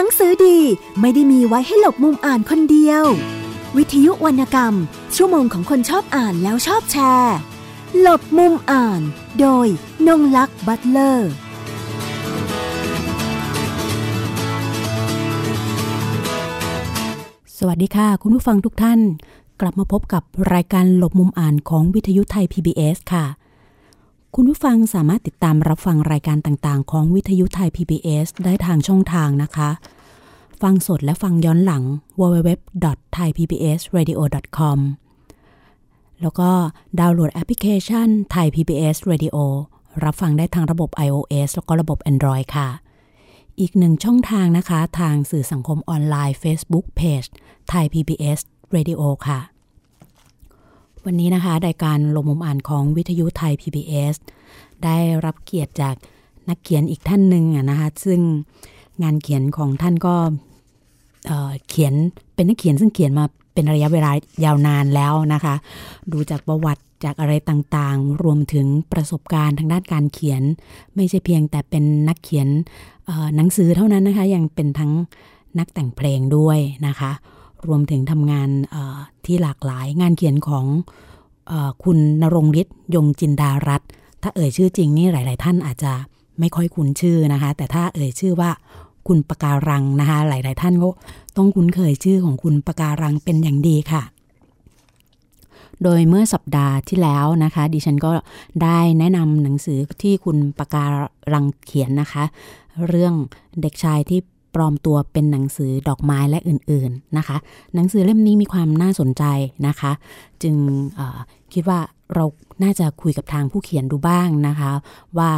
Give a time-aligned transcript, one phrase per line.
[0.00, 0.58] นังสือดี
[1.00, 3.04] ไม่ได้มีไว้ให้หลบมุมอ่านคนเดียว
[3.76, 4.74] วิทยุวรรณกรรม
[5.16, 7.36] ชั่วโมงของคนชอบอ่านแล้วชอบแชร์
[8.00, 9.00] หลบมุมอ่าน
[9.40, 9.66] โดย
[10.06, 11.30] นงลักษ์บัตเลอร์
[17.58, 19.00] สวัสดีค่ะ คุณผู้ฟังทุกท่าน
[19.60, 20.22] กลับมาพบกับ
[20.54, 23.24] รายการหลบมุมอ่านของวิทยุไทย PBS ค่ะ
[24.34, 29.70] คุณผู้ฟังสามารถติดตามรับฟังรายการต่างๆ ของวิทยุไทย PBS ได้ทางช่องทางนะคะ
[30.62, 31.82] ฟังสดและฟังย้อนหลัง
[32.20, 34.78] www.thaipbsradio.com
[36.22, 36.50] แล้วก็
[37.00, 39.36] ดาวน์โหลดแอปพลิเคชัน Thai PBS Radio
[40.04, 42.68] รับฟังได้ทางระบบ iOS แล้วก็ระบบ Android ค่ะ
[43.60, 47.28] อีกหนึ่งช่องทางนะคะ ทางสื่อสังคมออนไลน์ Facebook Page
[47.72, 48.38] Thai PBS
[48.74, 49.40] Radio ค่ะ
[51.06, 54.14] วันนี้นะคะรายการลงมุมอ่านของวิทยุไทย PBS
[54.84, 55.94] ได้รับเกียรติจาก
[56.48, 58.20] นักเขียนอีกท่านหนึ่งนะคะซึ่ง
[59.02, 60.14] งานเขียนของท่านก็
[61.26, 61.94] เเขียน
[62.34, 63.24] เป็นนักเขียนซึ่งเขียนมา
[63.54, 64.10] เป็นระยะเวลา
[64.44, 65.54] ยาวนานแล้วนะคะ
[66.12, 70.42] ดูจากประวัติจากอะไรต่างๆ รวมถึงประสบการณ์ทางด้านการเขียน
[70.94, 72.48] ไม่ใช่เพียงแต่เป็นนักเขียน
[73.36, 74.92] หนังสือเท่านั้นนะคะ ยังเป็นทั้ง
[75.58, 77.12] นักแต่งเพลงด้วยนะคะ
[77.68, 78.48] รวมถึงทำงาน
[79.24, 80.66] ที่หลากหลายงานเขียนของ
[81.50, 81.52] อ
[81.84, 83.82] คุณนรงฤทธิ์ยงจินดารัต
[84.22, 85.92] ถ้าเอ่ยชื่อจริงนี่หลาย ๆ ท่านอาจจะ
[86.38, 88.50] ไม่ค่อยคุ้นชื่อนะคะ แต่ถ้าเอ่ยชื่อว่า
[89.08, 90.88] คุณปะการังนะคะ หลาย ๆ ท่านก็
[91.36, 94.02] ต้องคุ้นเคยชื่อของคุณปะการังเป็นอย่างดีค่ะ
[95.82, 98.10] โดยเมื่อสัปดาห์ที่แล้วนะคะ ดิฉันก็
[98.62, 100.84] ได้แนะนำหนังสือที่คุณปะกา
[101.32, 102.24] รังเขียนนะคะ
[102.88, 103.14] เรื่อง
[103.60, 104.20] เด็กชายที่
[104.54, 107.36] ปลอมตัวเป็นหนังสือดอกไม้และอื่นๆนะคะ
[107.74, 109.24] หนังสือเล่มนี้มีความน่าสนใจ
[109.66, 109.92] นะคะ
[110.42, 110.56] จึง
[111.52, 111.80] คิดว่า
[112.14, 112.24] เรา
[112.62, 114.72] น่าจะคุยกับทางผู้เขียนดูบ้างนะคะ
[115.18, 115.30] ว่า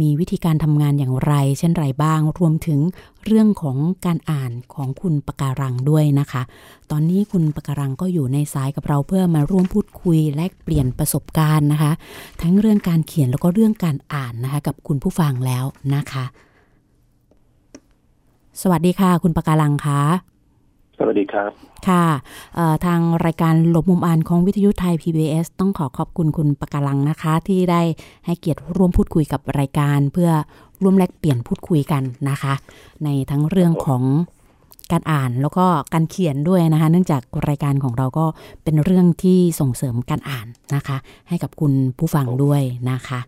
[0.00, 2.80] มีวิธีการทำงานอย่างไร เช่นไรบ้าง รวมถึง
[3.24, 6.42] เรื่องของการอ่านของคุณปะการังด้วยนะคะ
[6.90, 11.92] ตอนนี้คุณปะการังก็อยู่ในสายกับเราเพื่อมาร่วมพูดคุยแลกเปลี่ยนประสบการณ์นะคะ
[12.42, 15.64] ทั้งเรื่องการเขียนแล้วก็เรื่องการอ่านนะคะ กับคุณผู้ฟังแล้ว
[15.94, 16.24] นะคะ
[18.60, 20.00] สวัสดีค่ะ คุณปะการังคะ
[20.98, 21.50] สวัสดีครับ
[21.88, 22.06] ค่ะ
[22.86, 27.82] ทางรายการหลบมุมอ่านของวิทยุไทย PBS ต้องขอขอบคุณคุณปะการังนะคะ ที่ได้
[28.26, 30.30] ให้เกียรติร่วมพูดคุยกับรายการ เพื่อ
[30.82, 32.54] ร่วมแลกเปลี่ยนพูดคุยกันนะคะ
[33.04, 34.02] ในทั้งเรื่องของ
[34.92, 35.64] การอ่านแล้วก็
[35.94, 38.26] การเขียนด้วยนะคะ เนื่องจากรายการของเราก็
[38.64, 40.96] เป็นเรื่องที่ส่งเสริมการอ่านนะคะ
[41.28, 43.20] ให้กับคุณผู้ฟังด้วยนะคะ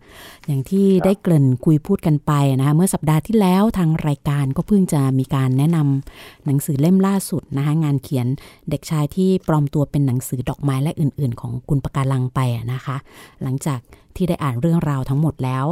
[0.46, 8.26] อย่างที่ได้เกริ่นคุยพูดกันไปนะคะเมื่อสัปดาห์ที่แล้วทางรายการก็เพิ่งจะมีการแนะนำหนังสือเล่มล่าสุดนะคะงานเขียน
[8.70, 12.40] เด็กชายที่ปลอมตัวเป็นหนังสือดอกไม้และอื่น ๆ ของคุณประการังไป
[12.72, 12.96] นะคะ
[13.42, 13.80] หลังจาก
[14.16, 15.66] ที่ได้อ่านเรื่องราวทั้งหมดแล้ว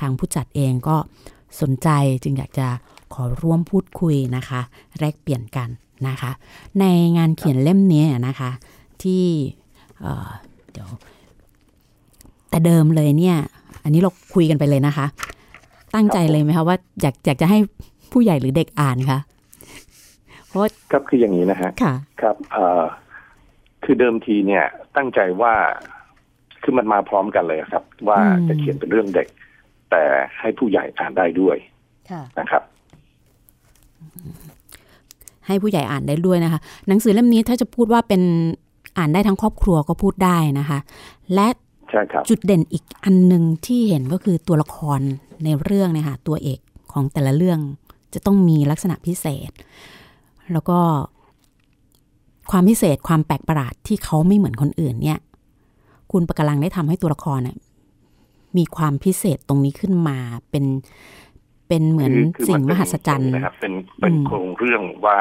[0.00, 0.96] ทางผู้จัดเองก็
[1.60, 1.88] สนใจ
[2.22, 2.68] จึงอยากจะ
[3.14, 4.60] ขอร่วมพูดคุยนะคะ
[4.98, 5.68] แลกเปลี่ยนกัน
[6.08, 6.30] นะคะ
[6.80, 6.84] ใน
[7.16, 8.50] งานเขียนเล่มนี้นะคะ
[9.02, 9.24] ที่
[10.72, 10.88] เดี๋ยว
[12.50, 13.36] แต่เดิมเลยเนี่ย
[13.82, 15.06] อันนี้เราคุยกันไปเลยนะคะ
[15.94, 17.58] ตั้งใจเลยไหมคะว่าอยากอยากจะให้
[18.12, 19.18] ผู้ใหญ่หรือเด็กอ่านคะ
[20.46, 22.84] เพราะครับคืออย่างนี้นะฮะค่ะครับเอ่อ
[23.84, 24.64] คือเดิมทีเนี่ย
[24.96, 25.54] ตั้งใจว่า
[26.62, 29.28] คือมันมาพร้อมกันเลยครับ ว่าจะเขียนเป็นเรื่องเด็ก
[29.90, 30.04] แต่
[30.40, 31.56] ให้ผู้ใหญ่อ่านได้ด้วย
[32.40, 32.62] นะครับ
[35.48, 38.22] ให้ผู้ใหญ่อ่านได้ด้วยนะคะ หนังสือเล่มนี้ถ้าจะพูดว่าเป็น
[38.98, 40.78] อ่านได้ทั้งครอบครัวก็พูดได้นะคะ
[41.34, 41.48] และ
[42.28, 45.00] จุดเด่นอีกอันหนึ่งที่เห็นก็คือตัวละคร
[45.44, 46.60] ในเรื่องเนี่ยค่ะตัวเอก
[46.92, 47.58] ของแต่ละเรื่อง
[48.14, 49.50] จะต้องมีลักษณะพิเศษ
[50.52, 50.78] แล้วก็
[52.50, 55.18] ความพิเศษความแปลกประหลาดที่เขาไม่เหมือนคนอื่นเนี่ย
[56.12, 57.56] คุณประกลังได้ทำให้ตัวละครเนี่ย
[58.56, 60.18] มีความพิเศษตรงนี้ขึ้นมา
[60.50, 60.64] เป็น
[61.68, 62.14] เป็นเหมือน
[62.48, 65.18] สิ่งมหัศจรรย์นะครับ เป็นเป็นโครงเรื่องว่า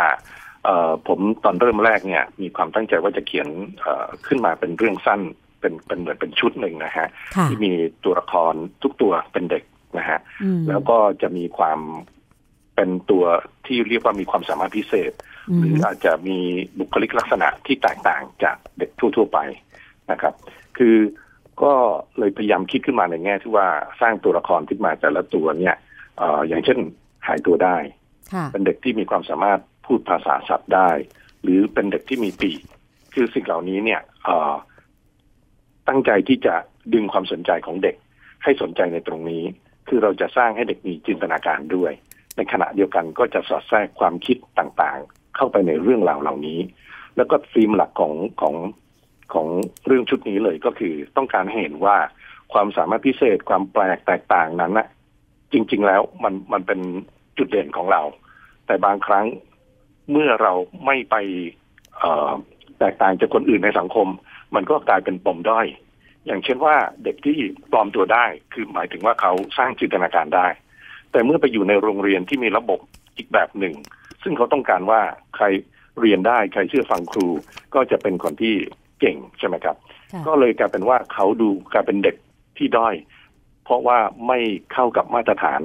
[0.66, 3.47] เออผมตอนเริ่มแรกเนี่ย มีความตั้งใจว่าจะเขียน
[3.81, 3.88] เอ
[4.28, 5.22] ขึ้นมาเป็นเรื่องสั้น
[5.59, 7.07] เป็นเป็นเหมือนเป็นชุดหนึ่งนะฮะ
[7.50, 7.72] ที่มี
[8.03, 8.53] ตัวละคร
[8.84, 9.63] ทุกตัวเป็นเด็ก
[9.97, 10.19] นะฮะ
[10.69, 11.80] แล้วก็จะมีความ
[12.75, 13.25] เป็นตัว
[13.66, 15.12] ที่เรียกว่ามีความสามารถพิเศษ
[15.60, 16.38] หรืออาจจะมี
[16.80, 19.39] บุคลิกลักษณะที่แตกต่างจากเด็กทั่ว ๆ ไป
[20.12, 20.33] นะครับ
[20.77, 20.95] คือ
[21.63, 21.74] ก็
[22.19, 23.68] เลยพยายามคิดขึ้นมาในแง่ที่ว่า
[24.01, 25.75] สร้างตัวละครขึ้นมาแต่ละตัวเนี่ย
[26.48, 26.80] อย่างเช่น
[27.28, 27.78] หายตัวได้
[28.52, 30.90] เป็นเด็กที่มีความสามารถพูดภาษาสัตว์ได้
[31.44, 32.60] หรือเป็นเด็กที่มีปีก
[33.14, 34.02] คือสิ่งเหล่านี้เนี่ย
[35.88, 36.56] ตั้งใจที่จะ
[36.94, 37.96] ดึงความสนใจของเด็ก
[38.44, 39.44] ให้สนใจในตรงนี้
[39.88, 41.92] คือเราจะสร้างให้เด็กมีจินตนาการด้วย
[42.36, 46.60] ในขณะเดียวกันก็จะสอดแทรกความคิดต่างๆ เข้าไปในเรื่องราวเหล่านี้
[47.18, 48.56] แล้วก็ธีมหลักของของ
[49.34, 49.48] ของ
[49.86, 51.98] เรื่องชุดนี้เลยก็คือต้องการให้เห็นว่า
[52.54, 54.88] ความสามารถพิเศษความแปลกแตกต่างนั้นนะ
[55.52, 56.80] จริง ๆ แล้วมันมันเป็น
[57.38, 58.02] จุดเด่นของเรา
[58.66, 59.26] แต่บางครั้ง
[60.12, 60.54] เมื่อเรา
[60.86, 61.16] ไม่ไป
[62.80, 64.08] แตกต่างจากคนอื่นในสังคม
[64.56, 65.68] มันก็กลายเป็นปมด้อย
[66.26, 67.38] อย่างเช่นว่าเด็กที่
[67.72, 70.48] ปลอมตัวได้คือหมายถึงว่าเขาสร้างจินตนาการได้
[71.12, 72.80] แต่เมื่อไปอยู่ในโรงเรียนที่มีระบบ
[73.18, 73.76] อีกแบบหนึ่ง
[74.24, 75.02] ซึ่งเขาต้องการว่า
[75.36, 75.46] ใคร
[76.00, 77.28] เรียนได้ใครเชื่อฟังครู
[77.76, 78.56] ก็จะเป็นคนที่
[79.00, 79.76] เก่งใช่ไหมครับ
[80.28, 82.16] ก็เลยกลายเป็นว่าเขาดูกลายเป็นเด็ก
[82.58, 82.96] ที่ด้อย
[83.68, 84.40] เพราะว่าไม่
[84.74, 85.62] เข้ากับมาตรฐาน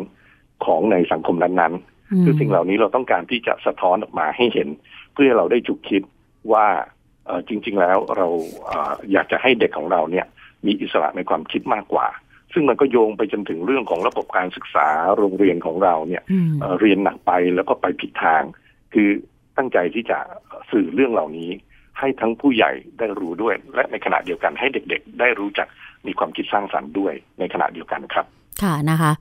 [0.64, 4.68] ของในสังคมนั้นๆ คือสิ่งเหล่านี้เราต้องการที่จะสะท้อนออกมาให้เห็น
[5.12, 6.02] เพื่อเราได้จุกคิด
[6.52, 6.66] ว่า
[7.48, 8.28] จริง ๆ แล้วเรา
[9.12, 10.26] อยากจะให้เด็กของเราเนี่ย
[10.66, 12.06] มีอิสระในความคิดมากกว่า
[12.52, 16.22] ซึ่งมันก็โยงไปจนถึงเรื่องของระบบการศึกษาโรงเรียนของเราเนี่ย
[16.80, 18.42] เรียนหนักไปแล้วก็ไปผิดทาง
[18.94, 19.08] คือ
[19.56, 20.18] ตั้งใจที่จะ
[20.70, 21.50] สื่อเรื่องเหล่านี้
[21.98, 25.68] ให้ทั้งผู้ใหญ่ได้รู้ด้วย และในขณะเดียวกันให้เด็กๆ ได้รู้จัก
[26.06, 28.26] มีความคิดสร้างสรรค์ด้วยในขณะเดียวกันครับ
[28.62, 29.12] ค่ะนะคะ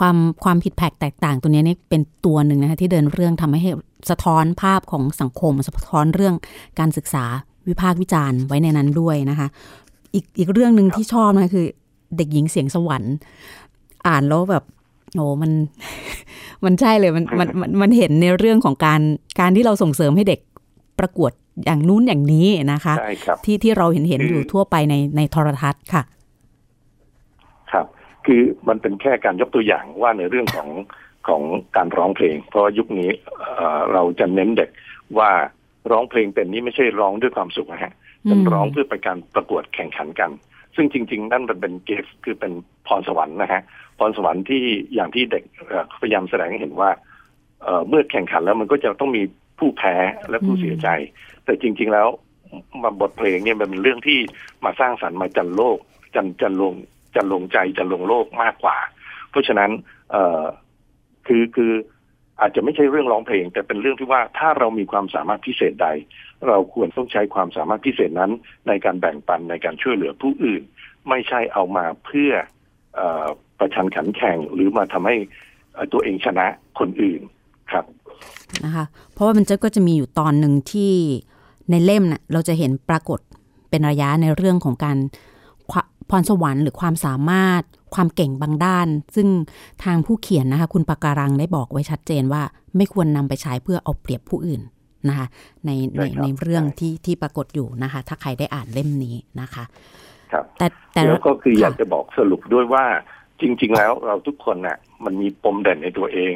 [0.00, 3.60] ความความผิดแผกแตกต่างตัวนี้นี่เป็นตัวหนึ่งนะคะที่เดินเรื่องทำให้
[4.10, 6.34] สะท้อนภาพของสังคม สะท้อนเรื่อง
[6.78, 7.24] การศึกษา
[7.68, 9.46] วิพากษ์วิจารณ์ไว้ในนั้นด้วยนะคะ
[10.14, 11.66] อีกอีกเรื่องหนึ่งที่ชอบนะคือ
[12.16, 13.14] เด็กหญิงเสียงสวรรค์
[14.06, 14.64] อ่านแล้วแบบ
[15.16, 15.52] โอ้มัน
[16.64, 17.48] มันใช่เลยมันมัน
[17.82, 19.00] มันเห็นในเรื่องของการ
[19.40, 20.40] การที่เราส่งเสริมให้เด็ก
[20.98, 21.32] ประกวด
[21.64, 26.02] อย่างนู้นอย่างนี้นะคะใช่ครับที่ที่เราเห็นเห็นอยู่ทั่วไปในในโทรทัศน์ค่ะ
[28.22, 30.68] ครับคือมันเป็นแค่การยกตัวอย่างว่าในเรื่องของ
[31.28, 31.42] ของ
[31.76, 33.10] การร้องเพลง เพราะยุคนี้
[33.92, 34.70] เราจะเน้นเด็ก
[35.18, 35.30] ว่า
[35.90, 37.92] ร้องเพลงเป็นนี้ไม่ใช่ร้องด้วยความสุขนะฮะ
[38.24, 40.30] เป็นร้องเพื่อไปการประกวดแข่งขันกัน
[40.74, 42.52] ซึ่งจริง ๆ นั่นมันเป็นเกฟคือเป็น
[42.86, 43.62] พรสวรรค์นะฮะ
[43.98, 44.62] พรสวรรค์ที่
[44.94, 45.44] อย่างที่เด็ก
[46.00, 46.90] พยายามแสดงให้เห็นว่า
[47.88, 49.22] เมื่อแข่งขันแล้วมันก็จะต้องมี
[49.58, 49.94] ผู้แพ้
[50.28, 50.88] และผู้เสียใจ
[51.44, 52.08] แต่จริง ๆ แล้ว
[52.82, 54.18] มาบทเพลงเนี่ยมันเป็นเรื่องที่
[54.64, 55.78] มาสร้างสรรค์มาจันโลก
[56.14, 56.74] จันจันลง
[57.14, 58.76] จันลงใจจันลงโลกมากกว่า
[59.30, 59.70] เพราะฉะนั้น
[60.10, 60.16] เอ
[61.26, 61.72] คือคือ
[62.40, 65.88] อาจจะไม่ใช่เรื่องร้องเพลง แต่เป็นเรื่องที่ว่าถ้าเรามีความสามารถพิเศษใด
[66.48, 68.32] เราควรต้องใช้ความสามารถพิเศษนั้น
[68.68, 70.62] ในการแบ่งปันในการช่วยเหลือผู้อื่น
[71.08, 72.32] ไม่ใช่เอามาเพื่อ
[72.98, 73.00] อ
[73.58, 75.16] ประชันขันแข่งหรือมาทำให้
[75.92, 76.46] ตัวเองชนะ
[76.78, 77.20] คนอื่น
[77.70, 77.84] ครับ
[78.64, 80.92] นะคะเพราะว่ามันจะก็จะมีอยู่ตอนหนึ่งที่
[81.70, 83.20] ในเล่มนะ่ะเราจะเห็นปรากฏ
[83.70, 84.98] เป็นระยะในเรื่องของการ
[86.12, 87.62] พรสวรรค์หรือความสามารถ
[87.94, 89.28] ความเก่งบางด้าน ซึ่ง
[89.84, 92.42] ทางผู้เขียนนะคะ คุณปาการังได้บอกไว้ชัดเจนว่า
[92.76, 94.60] ไม่ควรนำไปใช้เพื่อเอาเปรียบผู้อื่น
[95.08, 95.26] นะคะ
[95.66, 99.64] ในในในเรื่องที่ที่ปรากฏอยู่นะคะ ถ้าใครได้อ่านเล่มนี้นะคะ
[100.32, 102.84] ครับแต่แต่แล้วก็คืออยากจะบอกสรุปด้วยว่า
[103.40, 106.34] จริง ๆ แล้วเราทุกคนน่ะ มันมีปมเด่นในตัวเอง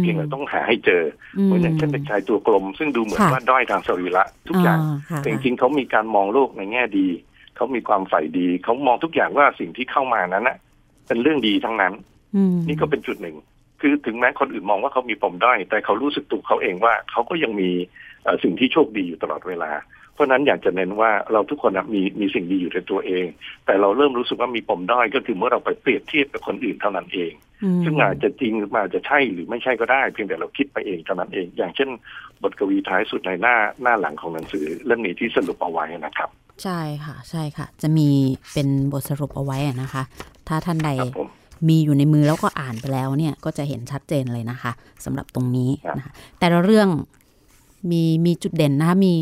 [0.00, 1.02] เพียงแต่ต้องหาให้เจอ
[1.44, 4.78] เหมือนอย่างเช่นเด็กชายตัวกลม ซึ่งดูเหมือนว่าด้อยทางสรีระทุกอย่าง
[5.18, 7.08] แต่จริงๆเขามีการมองโลกในแง่ดี
[7.58, 10.56] เขามีความใฝ่ดี เขามองทุกอย่างว่าสิ่งที่เข้ามานั้นนะ
[11.06, 11.92] เป็นเรื่องดีทั้งนั้น
[12.68, 13.36] นี่ก็เป็นจุดหนึ่ง
[13.80, 17.70] คือถึงแม้คนอื่นมองว่าเขามีปมด้อยแต่เขารู้สึกตัวเขาเองว่าเขาก็ยังมี
[18.42, 19.70] สิ่งที่โชคดีอยู่ตลอดเวลา
[20.14, 23.26] เพราะนั้นอยากจะเน้นว่าเราทุกคนมีมีสิ่งดีอยู่ในตัวเอง
[23.66, 27.32] แต่เราเริ่มรู้สึกว่ามีปมด้อยก็คือเมื่อเราไปเปรียบเทียบกับคนอื่นเท่านั้นเอง
[27.84, 31.88] ซึ่งอาจจะจริงอาจจะใช่หรือไม่ใช่ก็ได้ เพียงแต่เราคิดไปเองเท่านั้นเอง อย่างเช่น
[32.42, 36.30] บทกวีท้ายสุดในหน้าหน้าหลังของหนังสือเล่มนี้ที่สรุปเอาไว้นะครับ
[36.62, 38.08] ใช่ค่ะ ใช่ค่ะ จะมี
[38.52, 40.02] เป็นบทสรุปเอาไว้นะคะ
[40.48, 40.90] ถ้าท่านใด
[41.68, 44.70] มีอยู่ในมือแล้วก็อ่านไปแล้วเนี่ย ก็จะเห็นชัดเจนเลยนะคะ
[45.04, 46.88] สำหรับตรงนี้นะคะแต่ละเรื่อง
[47.90, 49.14] มีมีจุดเด่นนะคะมี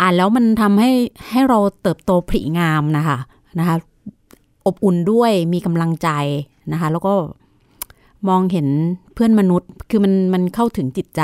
[0.00, 0.90] อ่านแล้วมันทำให้
[1.30, 3.18] ให้เราเติบโตผริงามนะคะ
[3.58, 3.76] นะคะ
[4.66, 6.08] อบอุ่นด้วยมีกำลังใจ
[6.72, 7.14] นะคะ แล้วก็
[8.28, 8.68] มองเห็น
[9.14, 11.22] เพื่อนมนุษย์ คือมันมันเข้าถึงจิตใจ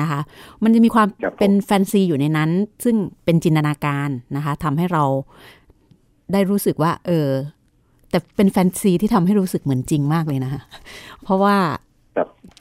[0.00, 0.20] นะคะ
[0.62, 1.06] มันจะมีความ
[1.38, 2.50] เป็นแฟนซีอยู่ในนั้น
[2.84, 5.04] ซึ่งเป็นจินตนาการนะคะทำให้เรา
[6.32, 7.28] ได้รู้สึกว่า เออ
[8.10, 10.62] แต่เป็นแฟนซีที่ทำให้รู้สึกเหมือนจริงมากเลยนะคะ
[11.22, 11.56] เพราะว่า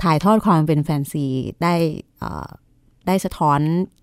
[0.04, 1.26] ถ่ายทอดความเป็นแฟนซี
[1.64, 1.74] ได้
[3.08, 3.60] ได้สะท้อน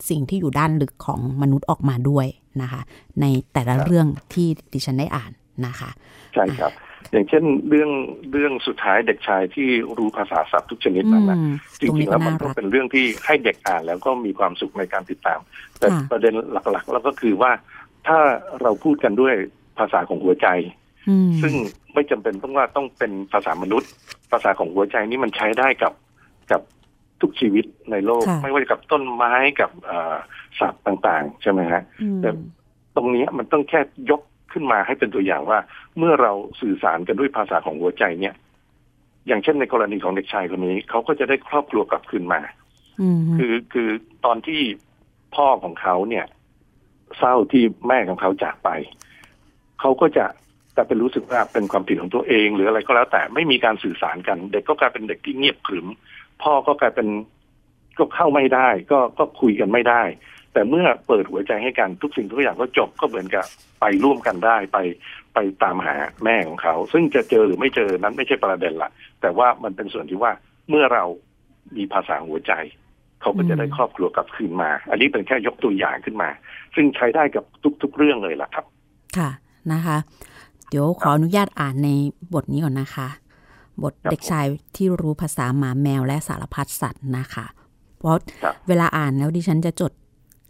[0.09, 2.27] สิ่งที่อยู่ด้านลึกของมนุษย์ออกมาด้วย
[2.63, 2.81] นะคะ
[3.21, 5.33] ในแต่ละเรื่องที่ดิฉันได้อ่าน
[5.67, 5.91] นะคะ
[6.35, 6.73] ใช่ครับ
[7.11, 7.91] อย่างเช่นเรื่อง
[8.33, 9.69] เรื่องสุดท้ายเด็กชายที่
[9.99, 11.39] รู้ภาษาศัพท์ทุกชนิดนั่นนะ
[11.81, 15.41] จริงๆแล้วมันก็เป็นเรื่องที่ให้เด็กอ่านแล้วก็มีความสุขในการติดตาม
[15.79, 17.53] แต่ประเด็นหลักๆ แล้วก็คือว่า
[18.07, 18.19] ถ้า
[18.63, 19.35] เราพูดกันด้วย
[19.79, 20.49] ภาษาของหัวใจ
[21.43, 21.55] ซึ่ง
[21.95, 23.91] ไม่จำเป็นต้องว่าต้องเป็นภาษามนุษย์
[24.33, 25.93] ภาษาของหัวใจนี่มันใช้ได้กับ
[26.51, 26.61] กับ
[27.21, 29.71] ทุกชีวิตในโลก ไม่ว่ากับต้นไม้กับ
[30.61, 31.83] สัตว์ต่าง ๆ ใช่ไหมฮะ
[32.21, 32.31] แต่
[32.97, 33.81] ตรงนี้มันต้องแค่
[34.11, 34.21] ยก
[34.53, 35.59] ขึ้นมาให้เป็นตัวอย่างว่า
[35.99, 38.35] เมื่อเราสื่อสารกันด้วยภาษาของหัวใจเนี่ย
[39.27, 42.41] อย่างเช่นในกรณีของเด็กชายคนนี้เขาก็จะได้ครอบครัวกลับคืนมา
[43.37, 43.89] คือคือ
[44.25, 44.61] ตอนที่
[45.35, 46.27] พ่อของเขาเนี่ย
[47.19, 48.71] เศร้าที่แม่ของเขาจากไป
[49.81, 50.27] เขาก็จะ
[50.77, 55.87] จะเป็นรู้สึกว่าเป็นความผิดของตัวเอง หรืออะไรก็แล้วแต่ไม่มีการสื่อสารกัน เด็กก็กลายเป็นเด็กที่เงียบขรึม
[56.43, 57.09] พ่อก็กลายเป็น
[57.99, 60.03] ก็เข้าไม่ได้ ก็ก็คุยกันไม่ได้
[60.53, 63.45] แต่เมื่อเปิดหัวใจให้กันทุกสิ่งทุกอย่างก็จบก็เหมือนกับ
[63.81, 64.79] ไปร่วมกันได้ไป
[65.35, 65.95] ไปตามหา
[66.25, 68.91] แม่ของเขา ซึ่งจะเจอหรือไม่เจอนั้นไม่ใช่ประเด็นละ
[69.21, 70.33] แต่ว่ามันเป็นส่วนที่ว่า
[70.69, 71.05] เมื่อเรา
[71.77, 72.53] มีภาษาหัวใจ
[73.21, 76.29] เขาก็จะได้ครอบครัวกลับคืนมา อันนี้เป็นแค่ยกตัวอย่างขึ้นมา
[76.75, 77.45] ซึ่งใช้ได้กับ
[77.83, 78.65] ทุก ๆ เรื่องเลยล่ะครับ
[79.19, 79.31] ค่ะ
[79.73, 79.97] นะคะ
[80.71, 81.91] เดี๋ยวขออนุญาตอ่านใน
[82.35, 83.09] บทนี้ก่อนนะคะ
[83.83, 87.47] บทเด็กชายที่รู้ภาษาหมาแมวและสารพัดสัตว์นะคะ
[87.99, 88.19] เพราะ
[88.69, 89.93] เวลาอ่านแล้วดิฉันจะจด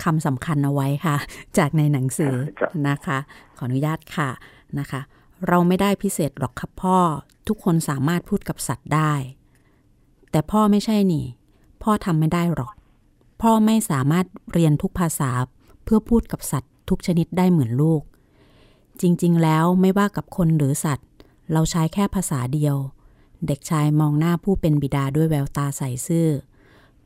[0.04, 1.16] คำสำคัญเอาไว้ค่ะ
[1.58, 2.34] จากในหนังสือ
[2.88, 3.18] นะคะ
[3.58, 4.30] ขออนุญาตค่ะ
[4.78, 5.00] นะคะ
[5.48, 6.98] เราไม่ได้พิเศษหรอกครับพ่อ
[7.48, 9.12] ทุกคนสามารถพูดกับสัตว์ได้
[10.30, 11.26] แต่พ่อไม่ใช่นี่
[11.82, 12.74] พ่อทำไม่ได้หรอก
[13.42, 15.30] พ่อไม่สามารถเรียนทุกภาษา
[15.84, 18.02] เพื่อพูดกับสัตว์ทุกชนิดได้เหมือนลูก
[19.00, 21.08] จริง ๆ แล้วไม่ว่ากับคนหรือสัตว์
[21.52, 22.76] เราใช้แค่ภาษาเดียว
[23.46, 26.28] เด็กชายมองหน้าผู้เป็นบิดาด้วยแววตาใสซื่อ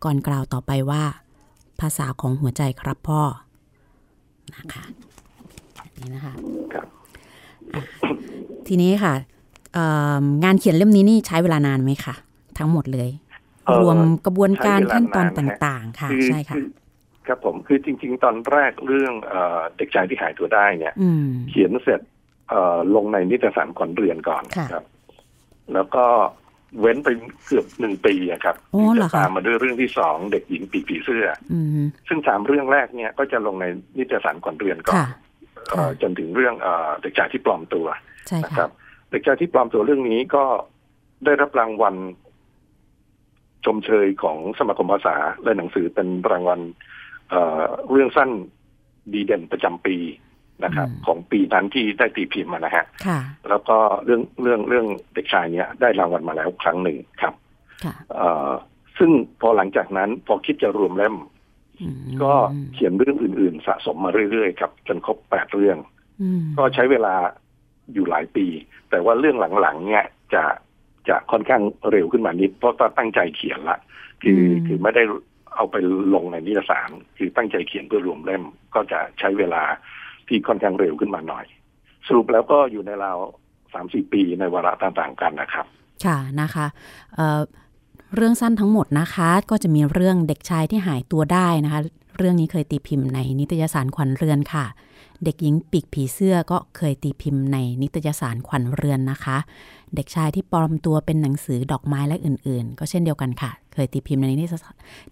[0.04, 1.04] ก่อนกล่าวต่อไปว่า
[1.80, 3.20] ภาษาของหัวใจครับพ่อ
[4.54, 4.84] นะคะ
[5.98, 6.34] นี่นะคะ
[8.66, 9.14] ทีนี้ค่ะ
[10.44, 12.14] งานเขียนเล่มนี้นี่ใช้เวลานานไหมคะ
[12.58, 13.10] ทั้งหมดเลย
[13.80, 16.56] รวมกระบวนการขั้นตอนต่าง ๆ ค่ะ ใช่ค่ะ
[17.26, 19.12] ครับผมคือจริง ๆ ตอนแรกเรื่อง
[19.76, 20.94] เด็กชายที่หายตัวได้เนี่ย
[21.50, 22.00] เขียนเสร็จ
[22.94, 24.42] ลงในนิตยสารขวัญเรือนก่อน
[24.72, 24.84] ครับ
[25.74, 26.04] แล้วก็
[26.80, 27.08] เว้นไป
[27.46, 28.56] เกือบหนึ่งปีครับ
[28.98, 31.26] จะตามมาด้วยเรื่องที่สองเด็กหญิงปีผีเสื้อ
[32.08, 33.66] ซึ่งสามเรื่องแรกเนี่ยก็จะลงใน
[33.98, 35.02] นิตยสารขวัญเรือนก่อน
[36.02, 36.54] จนถึงเรื่อง
[37.00, 37.86] เด็กชายที่ปลอมตัว
[38.44, 38.70] นะครับ
[39.10, 40.44] เด็กชายที่ปลอมตัวเรื่องนี้ก็
[41.24, 41.94] ได้รับรางวัล
[43.64, 46.60] ชมเชยของสมาคมภาษาและหนังสือเป็นรางวัล
[47.90, 48.30] เรื่องสั้น
[49.12, 49.96] ดีเด่นประจำปี
[50.64, 52.84] นะครับของปีนั้นที่ได้ตีพิมพ์มานะฮะ
[53.48, 57.34] แล้วก็เรื่องเรื่องเรื่องเด็กชายเนี้ยได้รางวัลมาแล้วครั้งหนึ่งครับ
[58.98, 59.10] ซึ่ง
[59.40, 61.16] พอหลังจากนั้นพอคิดจะรวมเล่ม
[62.22, 62.32] ก็
[62.74, 65.78] เขียนเรื่องอื่น ๆ สะสมมาเรื่อยๆครับจนครบแปดเรื่อง
[66.56, 67.14] ก็ใช้เวลา
[67.92, 68.46] อยู่หลายปี
[68.90, 70.42] แต่ว่าเรื่องหลังๆ เนี่ยจะ
[71.08, 73.78] จะค่อนข้างเร็วขึ้นมานิด เพราะตั้งใจเขียนละ
[74.22, 75.02] คือคือไม่ได้
[75.56, 75.76] เอาไป
[76.14, 78.42] ลงในนิตยสาร คือตั้งใจเขียนเพื่อรวมเล่ม
[78.74, 79.62] ก็จะใช้เวลา
[80.28, 81.44] ที่ค่อนข้างเร็วขึ้นมาหน่อย
[82.06, 83.18] สรุปแล้วก็อยู่ในราว
[83.72, 85.66] สามสี่ปีในวาระต่างๆกันนะครับ
[86.04, 86.66] ค่ะนะคะ
[87.16, 91.80] เเรื่องสั้นทั้งหมดนะคะ ก็จะมีเรื่องเด็กชายที่หายตัวได้นะคะ
[92.18, 94.64] เรื่องนี้เคยตีพิมพ์ในนิตยสารขวัญเรือนค่ะ
[95.24, 99.36] เด็กหญิงปีกผีเสื้อก็เคยตีพิมพ์ในนิตยสารขวัญเรือนนะคะ
[99.94, 104.32] เด็กชายที่ปลอมตัวเป็นหนังสือดอกไม้และอื่น ๆ ก็เช่นเดียวกันค่ะ เคยตีพิมพ์ใน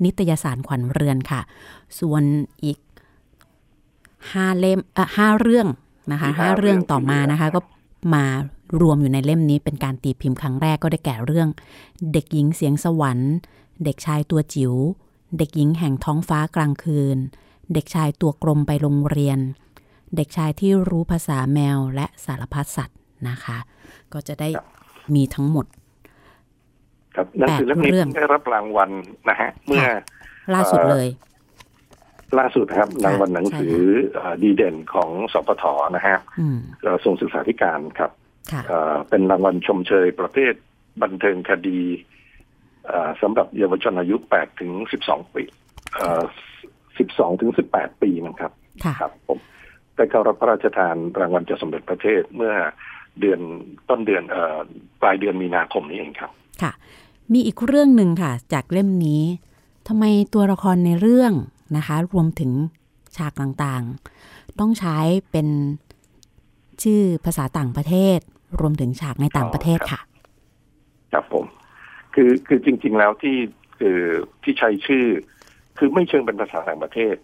[0.04, 1.40] นิตยสารขวัญเรือนค่ะ
[1.98, 2.22] ส่วน
[2.64, 2.78] อีก
[4.32, 5.66] ห้าเล่มอะห้าเรื่อง
[6.12, 7.60] นะคะห้าเรื่องต่อมานะคะ ก็
[8.14, 8.24] มา
[8.80, 11.48] รวมอยู่ในเล่มนี้เป็นการตีพิมพ์ครั้งแรกก็ได้แก่เรื่อง
[12.12, 13.32] เด็กหญิงเสียงสวรรค์
[13.84, 14.72] เด็กชายตัวจิ๋ว
[15.38, 17.16] เด็กหญิงแห่งท้องฟ้ากลางคืน
[17.74, 19.38] เด็กชายตัวกลมไปโรงเรียน
[20.16, 23.58] เด็กชายที่รู้ภาษาแมวและสารพัดสัตว์นะคะ
[24.12, 24.48] ก็จะได้
[25.14, 25.66] มีทั้งหมด
[27.14, 28.90] ครับนั่นคือเรื่องนี้ได้รับรางวัล
[29.28, 29.84] นะฮะเมื่อ
[30.54, 31.06] ล่าสุดเลย
[32.38, 33.78] ล่าสุดครับรางวัลหนังสือ
[34.42, 35.64] ดีเด่นของสปท
[35.96, 36.18] นะฮะ
[36.84, 38.10] กระทรวงศึกษาธิการครับ
[39.08, 40.54] เป็นรางวัลชมเชยประเภท
[41.02, 41.80] บันเทิงคดี
[43.22, 44.70] สำหรับเยาวชนอายุ 8 ถึง
[45.04, 45.42] 12 ปี
[46.66, 48.52] 12 ถึง 18 ปีนะครับ
[49.00, 49.38] ครับผม
[49.96, 52.54] ได้เข้ารับพระราชทานรางวัลจะสมเด็จประเทศเมื่อ
[53.20, 53.40] เดือน
[53.88, 54.22] ต้นเดือน
[55.00, 56.30] ปลายเดือนมีนาคมนี้เองครับ
[56.62, 56.72] ค่ะ
[57.32, 59.22] มีอีกเรื่องหนึ่งค่ะ จากเล่มนี้
[59.88, 61.32] ทำไมตัวละครในเรื่อง
[61.76, 62.52] นะคะ รวมถึง
[63.16, 64.98] ฉากต่างๆ ต้องใช้
[65.30, 65.48] เป็น
[66.82, 68.18] ชื่อภาษาต่างประเทศ
[68.60, 70.00] รวมถึงฉากในต่างประเทศค่ะ
[71.12, 71.44] ครับผม
[72.14, 73.36] คือคือจริง ๆ แล้วที่
[73.78, 74.00] คือ
[74.42, 75.06] ที่ใช้ชื่อ
[75.78, 77.16] คือไม่เชิงเป็นภาษาต่างประเทศ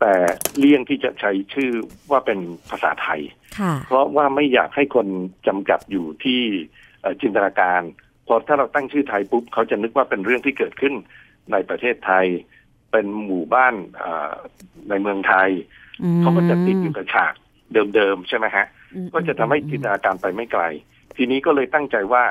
[0.00, 0.14] แต่
[0.58, 1.70] เลี่ยงที่จะใช้ชื่อ
[2.10, 2.38] ว่าเป็น
[2.70, 3.20] ภาษาไทย
[3.86, 5.06] เพราะว่าไม่อยากให้คน
[5.46, 6.40] จำกัดอยู่ที่
[7.20, 7.80] จินตนาการ
[8.26, 10.94] พอถ้าเราตั้งชื่อไทยปุ๊บเขาจะนึกว่าเป็นเรื่องที่เกิดขึ้น
[11.52, 12.26] ในประเทศไทย
[12.92, 13.74] เป็นหมู่บ้าน
[14.88, 15.48] ในเมืองไทย
[16.20, 17.34] เขาก็จะติดอยู่กับฉาก
[17.94, 18.66] เดิมๆ ใช่ไหมฮะ
[19.14, 20.62] ก็จะทำให้จินตนาการไปไม่ไกล
[21.16, 22.24] ทีนี้ก็เลยตั้งใจว่า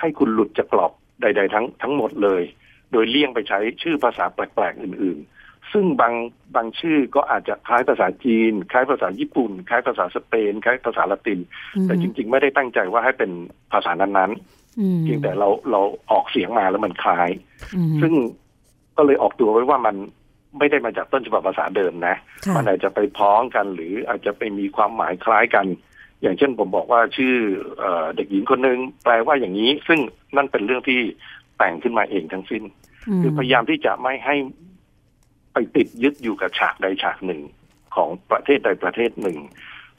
[0.00, 2.42] ให้คุณหลุดจากกรอบใด ๆ ทั้งทั้งหมดเลย
[2.92, 6.14] โดยเลี่ยงไปใช้ชื่อภาษาแปลกๆ อื่นๆ ซึ่งบาง
[6.56, 11.40] บางชื่อก็อาจจะคล้ายภาษาจีน คล้ายภาษาญี่ปุ่น คล้ายภาษาสเปน คล้ายภาษาละติน
[11.84, 13.30] แต่จริง ๆ ไม่ได้ตั้งใจว่าให้เป็น
[13.72, 17.30] ภาษานั้นๆเพียงแต่เราเราออกเสียงมาแล้วมันคล้าย
[18.00, 18.12] ซึ่ง
[19.00, 19.96] ก็เลยออกตัวไว้ว่ามัน
[20.58, 22.16] ไม่ได้มาจากต้นฉบับภาษาเดิมนะ
[22.56, 25.66] มันอาจจะไปพ้องกัน หรืออาจจะไปมีความหมายคล้ายกัน
[26.22, 27.34] อย่างเช่นผมบอกว่าชื่อ
[28.16, 30.00] เด็กหญิงคนหนึ่งแปลว่าอย่างนี้ ซึ่ง
[30.36, 31.00] นั่นเป็นเรื่องที่
[31.58, 32.62] แต่งขึ้นมาเองทั้งสิ้น
[33.22, 34.36] คือพยายามที่จะไม่ให้
[35.52, 37.40] ไปติดยึดอยู่กับฉากใดฉากหนึ่ง
[37.94, 39.38] ของประเทศใดประเทศหนึ่ง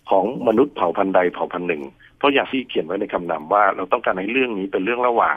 [0.09, 1.83] ของมนุษย์เผ่าพันธุ์ใดเผ่าพันธุ์หนึ่ง
[2.17, 5.35] เพราะอย่างที่เขียนไว้ในคำนำว่า เราต้องการให้เรื่องนี้เป็นเรื่องระหว่าง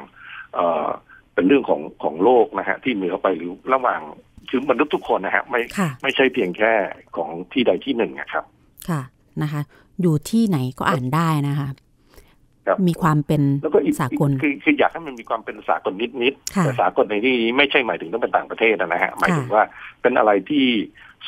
[1.34, 4.00] เอ่อเป็นเรื่องของของโลกนะฮะที่มีเข้าไปหรือระหว่าง
[4.50, 5.60] คือมนุษย์ทุกคนนะฮะไม่
[6.02, 6.72] ไม่ใช่เพียงแค่
[7.16, 8.44] ของที่ใดที่หนึ่งนะครับ
[8.88, 9.00] ค่ะ
[9.42, 9.62] นะคะ
[10.02, 11.68] อยู่ที่ไหนก็อ่านได้นะคะ
[12.88, 19.64] มีความเป็นแล้วก็สากลคือคืออยากให้มันมีความเป็นสากลนิดนิดแต่สากลในที่นี้ไม่ใช่หมายถึงต้องเป็นต่างประเทศนะฮะหมายถึงว่า
[20.02, 20.64] เป็นอะไรที่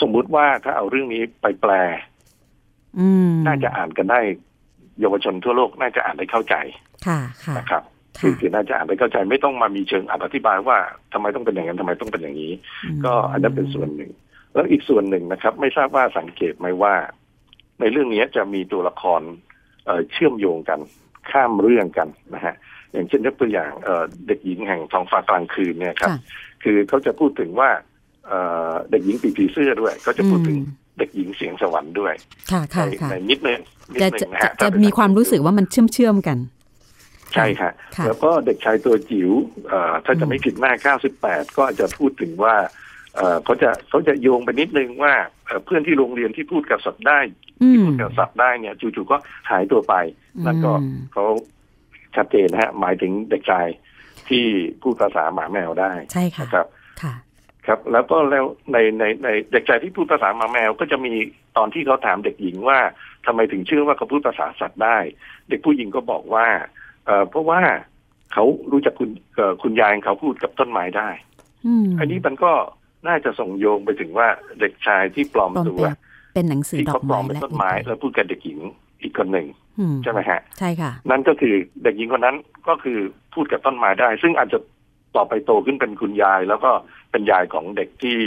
[0.01, 1.73] สมมุติว่าถ้าเอาเรื่องนี้ไปแปล
[3.47, 4.21] น่าจะอ่านกันได้
[5.01, 6.55] เยาวชนทั่วโลกน่าจะอ่านได้เข้าใจ
[7.07, 7.83] ค่ะค่ะนะครับ
[8.21, 10.77] คือคือน่าจะอ่านได้เข้าใจไม่ต้องมามีเชิงอธิบายว่า
[11.13, 12.53] ทำไมต้องเป็นอย่างนั้นทำไมต้องเป็นอย่างนี้
[13.05, 14.11] ก็อันนั้นเป็นส่วนหนึ่ง
[14.55, 16.95] แล้วอีกส่วนหนึ่งนะครับ ไม่ทราบว่าสังเกตไหมว่า
[17.81, 19.23] ในเรื่องนี้จะมีตัวละคร
[20.13, 20.81] เชื่อมโยงกัน
[21.31, 22.55] ข้ามเรื่องกันนะฮะ
[22.93, 23.71] อย่างเช่นยกตัวอย่าง
[24.27, 26.11] เด็กหญิงแห่งท้องฟ้ากลางคืนเนี่ยครับ
[26.63, 27.71] คือเขาจะพูดถึงว่า
[28.91, 30.59] เด็กหญิงปีผีเสื้อด้วย ก็จะพูดถึง
[30.99, 32.15] เด็กหญิงเสียงสวรรค์ด้วย
[32.51, 33.61] ค่ะค่ะในนิดนึง
[34.01, 36.39] จะจะจะมีความรู้สึกว่ามันเชื่อมเชื่อมกัน
[37.37, 37.71] ใช่ค่ะ
[38.07, 39.31] แล้วก็เด็กชายตัวจิ๋ว
[40.05, 40.73] ถ้าจะไม่ผิดหน้า
[41.13, 42.57] 98 ก็จะพูดถึงว่า
[43.45, 45.15] เขาจะเขาจะโยงไปนิดนึงว่า
[45.65, 47.19] เพื่อนที่โรงเรียนที่พูดกับสัตว์ได้
[47.73, 49.17] ที่พูดกับสัตว์ได้เนี่ยจู่ๆก็
[49.51, 49.95] หายตัวไป
[50.47, 50.73] นั่นก็
[51.13, 51.25] เขา
[52.17, 53.67] ชัดเจนนะฮะหมายถึงเด็กชาย
[54.29, 54.45] ที่
[54.83, 56.67] พูดภาษาหมาแมวได้ใช่ค่ะครับ
[57.03, 57.15] ค่ะ
[57.67, 61.13] ครับ แล้วก็แล้วในในในเด็กชายที่พูดภาษาหมาแมวก็จะมี
[61.57, 62.79] ตอนที่เขาถามเด็กหญิงว่า
[63.27, 64.99] ทำไมถึงเชื่อว่าเขาพูดภาษาสัตว์ได้
[65.49, 66.47] เด็กผู้หญิงก็บอกว่า
[67.07, 67.61] เออเพราะว่า
[68.33, 69.11] เขารู้จักคุณ
[69.63, 71.09] คุณยายเขาพูดกับต้นไม้ได้
[71.99, 72.53] อันนี้มันก็
[73.09, 74.29] น่าจะส่งโยงไปถึงว่า
[74.61, 75.83] เด็กชายที่ปลอมตัว
[76.35, 78.61] เป็นหนังสือดอกไม้และต้นไม้แล้วพูดกับเด็กหญิง
[79.03, 79.47] อีกคนหนึ่ง
[80.03, 82.37] ใช่ไหมฮะใช่ค่ะ นั่นก็คือเด็กหญิงคนนั้น
[82.69, 82.99] ก็คือ
[83.35, 84.59] พูดกับต้นไม้ได้ ซึ่งอาจจะ
[85.17, 86.71] ต่อไปโตขึ้นเป็นคุณยาย แล้วก็
[87.11, 88.19] เป็นยายของเด็กที่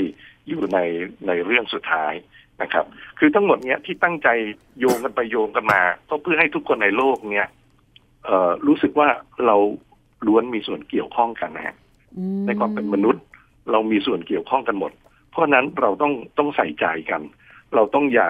[0.47, 0.79] อยู่ใน
[1.27, 2.13] ในเรื่องสุดท้าย
[2.61, 2.85] นะครับ
[3.19, 4.29] คือทั้งหมดเนี้ยที่ตั้งใจ
[4.79, 7.58] โยงกันไปโยงกันมา ก็เพื่อให้ทุกคนในโลกเนี้ยเอ่อ
[8.67, 9.09] รู้สึกว่า
[9.45, 9.55] เรา
[10.27, 11.75] ล้วนมีส่วนเกี่ยวข้องกันนะฮะ
[12.45, 13.23] ในความเป็นมนุษย์
[13.71, 14.91] เรามีส่วนเกี่ยวข้องกันหมด
[15.31, 17.21] เพราะนั้นเราต้องต้องใส่ใจกัน
[17.75, 18.29] เราต้องอย่า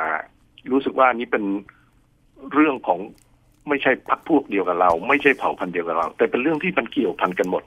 [0.71, 1.43] รู้สึกว่านี้เป็น
[2.53, 2.99] เรื่องของ
[3.69, 7.63] ไม่ใช่พักพวกเดียวกับเรา ไม่ใช่เผ่าพันธุ์เดียวกับเรา แต่เป็นเรื่องที่มันเกี่ยวพันกันหมด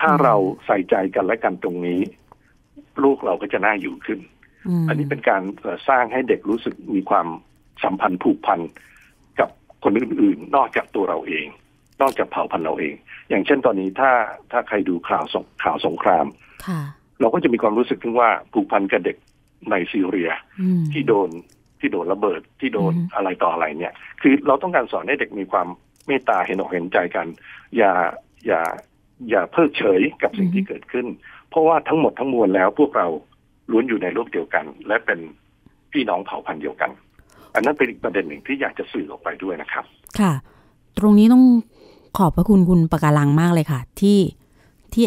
[0.00, 0.34] ถ้าเรา
[0.66, 2.00] ใส่ใจกันและกันตรงนี้
[3.02, 4.20] ลูกเราก็จะน่าอยู่ขึ้น
[4.88, 5.42] อันนี้เป็นการ
[5.88, 7.26] สร้างให้เด็กรู้สึกมีความ
[7.84, 8.72] สัมพันธ์ผูกพันกับ
[9.84, 11.46] คนอื่นๆ นอกจากตัวเราเอง
[12.02, 12.94] นอกจากเผ่าพันธุ์เราเอง
[13.28, 14.10] อย่างเช่นตอนนี้ถ้า
[14.52, 16.26] ถ้าใครดูข่าวสงข่าวสงคราม
[17.20, 19.16] เราก็จะมีความรู้สึกถึงว่าผูกพันกับเด็ก
[19.70, 20.30] ในซีเรีย
[20.92, 21.30] ที่โดน
[21.80, 25.66] ที่โดนระเบิดที่โดนอะไรต่ออะไรเนี่ย คือเราต้องการสอนให้เด็กมีความ
[26.06, 27.26] เมตตาเห็นอกเห็นใจกัน
[27.76, 27.92] อย่า
[28.46, 28.60] อย่า
[29.30, 31.06] อย่าเพิกเฉยกับสิ่งที่เกิดขึ้น
[31.50, 33.06] เพราะว่าทั้งหมดทั้งมวลแล้วพวกเรา
[33.70, 35.18] ล้วนอยู่ในโลกเดียวกัน และเป็น
[35.92, 36.90] พี่น้องเผ่าพันธุ์เดียวกัน
[37.54, 39.84] อันนั้นเป็นอีกประเด็นหนึ่งที่อยากจะสื่อออกไปด้วยนะครับ
[40.20, 40.32] ค่ะ
[40.98, 41.44] ตรงนี้ต้อง
[42.18, 44.18] ขอบพระคุณคุณประการังมากเลยค่ะ ที่
[44.94, 45.04] ที่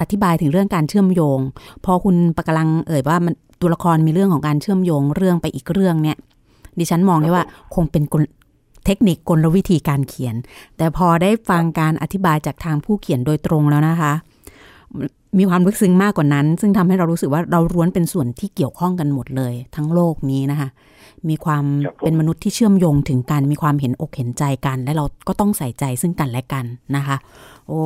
[0.00, 1.38] อธิบายถึงเรื่องการเชื่อมโยง
[1.84, 6.16] พอคุณประการังเอ่ยว่ามันตัวละครมีเรื่องของการเชื่อมโยงเรื่องไปอีกเรื่องเนี่ย
[6.78, 8.02] ดิฉันมองได้ว่าคงเป็น
[8.84, 10.34] เทคนิคกลวิธีการเขียน
[10.76, 14.12] แต่พอได้ฟังการอธิบายจากทางผู้เขียนโดยตรงแล้วนะคะ
[15.38, 20.68] มีความลึกซึ้งมากกว่านั้น ซึ่งทำให้เรารู้สึกว่าเราร้วนเป็นส่วนที่เกี่ยวข้องกันหมดเลย ทั้งโลกนี้นะคะ
[21.28, 21.64] มีความ
[22.04, 26.64] เป็นมนุษย์ที่เชื่อมโยงถึงกัน มีความเห็นอกเห็นใจกัน และเราก็ต้องใส่ใจซึ่งกันและกัน
[26.96, 27.16] นะคะ
[27.66, 27.80] โอ้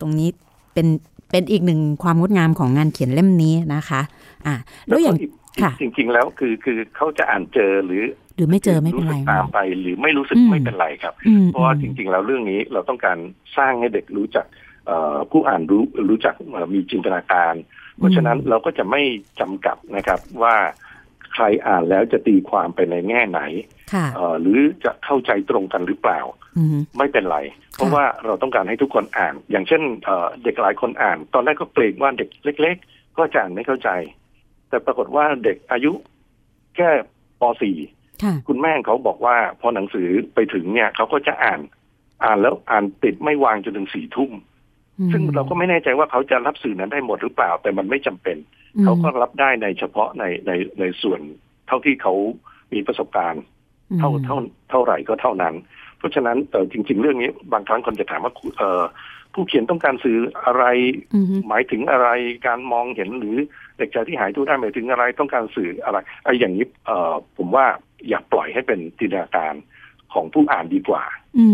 [0.00, 0.28] ตรงนี้
[0.74, 0.86] เป็น
[1.30, 4.00] เป็นอีกหนึ่งความงดงามของงานเขียนเล่มนี้นะคะ
[4.46, 4.54] อ่า
[4.88, 5.16] แล้วอย่าง
[5.62, 8.04] ค่ะจริง ๆ แล้วคือคือเขาจะอ่านเจอหรือ
[8.36, 11.14] หรือไม่เจอไม่เป็นไรตามไป หรือไม่รู้สึกไม่เป็นไรครับ
[11.46, 13.18] เพราะว่าจริง ๆ แล้วเรื่องนี้เราต้องการ
[13.56, 14.46] สร้างให้เด็กรู้จัก
[15.30, 16.34] ผู้อ่านรู้รู้จัก
[16.74, 17.54] มีจินตนาการ
[17.98, 19.02] เพราะฉะนั้นเราก็จะไม่
[19.40, 20.56] จำกัดนะครับว่า
[21.34, 23.40] ใครอ่านแล้วจะตีความไปในแง่ไหน
[24.40, 26.20] หรือจะเข้าใจตรงกันหรือเปล่า
[26.98, 27.38] ไม่เป็นไร
[27.74, 29.82] เพราะว่าเราต้องการให้ทุกคนอ่าน อย่างเช่น
[30.44, 32.28] เด็กหลายคนอ่าน ตอนแรกก็เกรงว่าเด็ก
[32.62, 33.90] เล็ก ๆ ก็จะอ่านไม่เข้าใจ
[34.68, 35.92] แต่ปรากฏว่าเด็กอายุ
[36.76, 36.90] แค่
[37.40, 37.42] ป
[37.92, 41.60] .4 คุณแม่เขาบอกว่าพอหนังสือไปถึงเนี่ยเขาก็จะอ่าน
[42.24, 44.32] อ่านแล้วอ่านติดไม่วางจนถึงสี่ทุ่ม
[45.12, 48.36] ซึ่งเราก็ไม่แน่ใจว่าเขาจะรับสื่อนั้นได้หมดหรือเปล่า แต่มันไม่จำเป็น
[48.84, 51.20] เขาก็รับได้ในเฉพาะในในในส่วน
[51.68, 52.14] เท่าที่เขา
[52.72, 53.42] มีประสบการณ์
[53.98, 54.36] เท่าเท่า
[54.70, 55.54] เท่าไหร่ก็เท่านั้น
[55.98, 58.82] เพราะฉะนั้นเออจริง ๆ เรื่องนี้บางครั้งคนจะถามว่าเออ
[59.34, 60.64] ผู้เขียนต้องการสื่ออะไร
[61.48, 62.08] หมายถึงอะไร
[62.46, 63.36] การมองเห็นหรือ
[63.76, 67.66] เด็กชายที่หายตัวได้หมายถึงอะไรต้องการสื่ออะไรไอ้อย่างนี้เออผมว่า
[68.08, 69.54] อย่าปล่อยให้เป็นจินตนาการ
[70.14, 71.04] ของผู้อ่านดีกว่า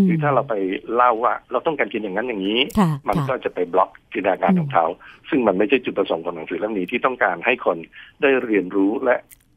[0.08, 0.54] คือถ้าเราไป
[0.94, 2.60] เล่าว่า เราต้องการเขียนอย่างนั้นอย่างนี้
[3.08, 4.86] มันก็จะไปบล็อกจินตนาการของเขา
[5.30, 7.76] ซึ่งมันไม่ใช่จุดประสงค์ของหนังสือเล่มนี้ที่ต้องการให้คน
[8.22, 9.16] ได้เรียนรู้และ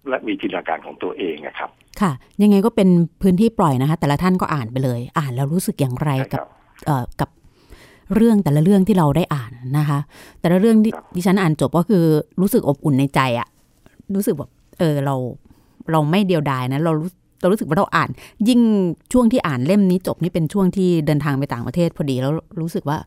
[0.10, 1.70] และมีจินตนาการของตัวเองนะครับ
[2.02, 2.90] ค่ะ ยังไงก็เป็น
[3.22, 6.42] พื้นที่ปล่อยนะคะ แต่ละท่านก็อ่านไปเลย อ่านแล้วรู้สึกอย่างไรกับ
[6.86, 7.30] เอ่อกับ
[8.16, 10.00] เรื่องแต่ละเรื่องที่เราได้อ่านนะคะ
[10.42, 12.04] แต่ละเรื่องที่ดิฉันอ่านจบก็คือ
[12.42, 13.48] รู้สึกอบอุ่นในใจอะ
[14.16, 15.16] รู้สึกแบบเออเรา
[15.92, 18.10] เราไม่เดียวดายนะเรารู้ เรารู้สึกว่าเราอ่าน
[18.50, 18.62] ยิ่ง
[19.14, 22.98] ช่วงที่อ่านเล่มนี้จบนี่เป็นช่วงที่เดินทางไปต่างประเทศพอดีแล้วรู้สึกว่า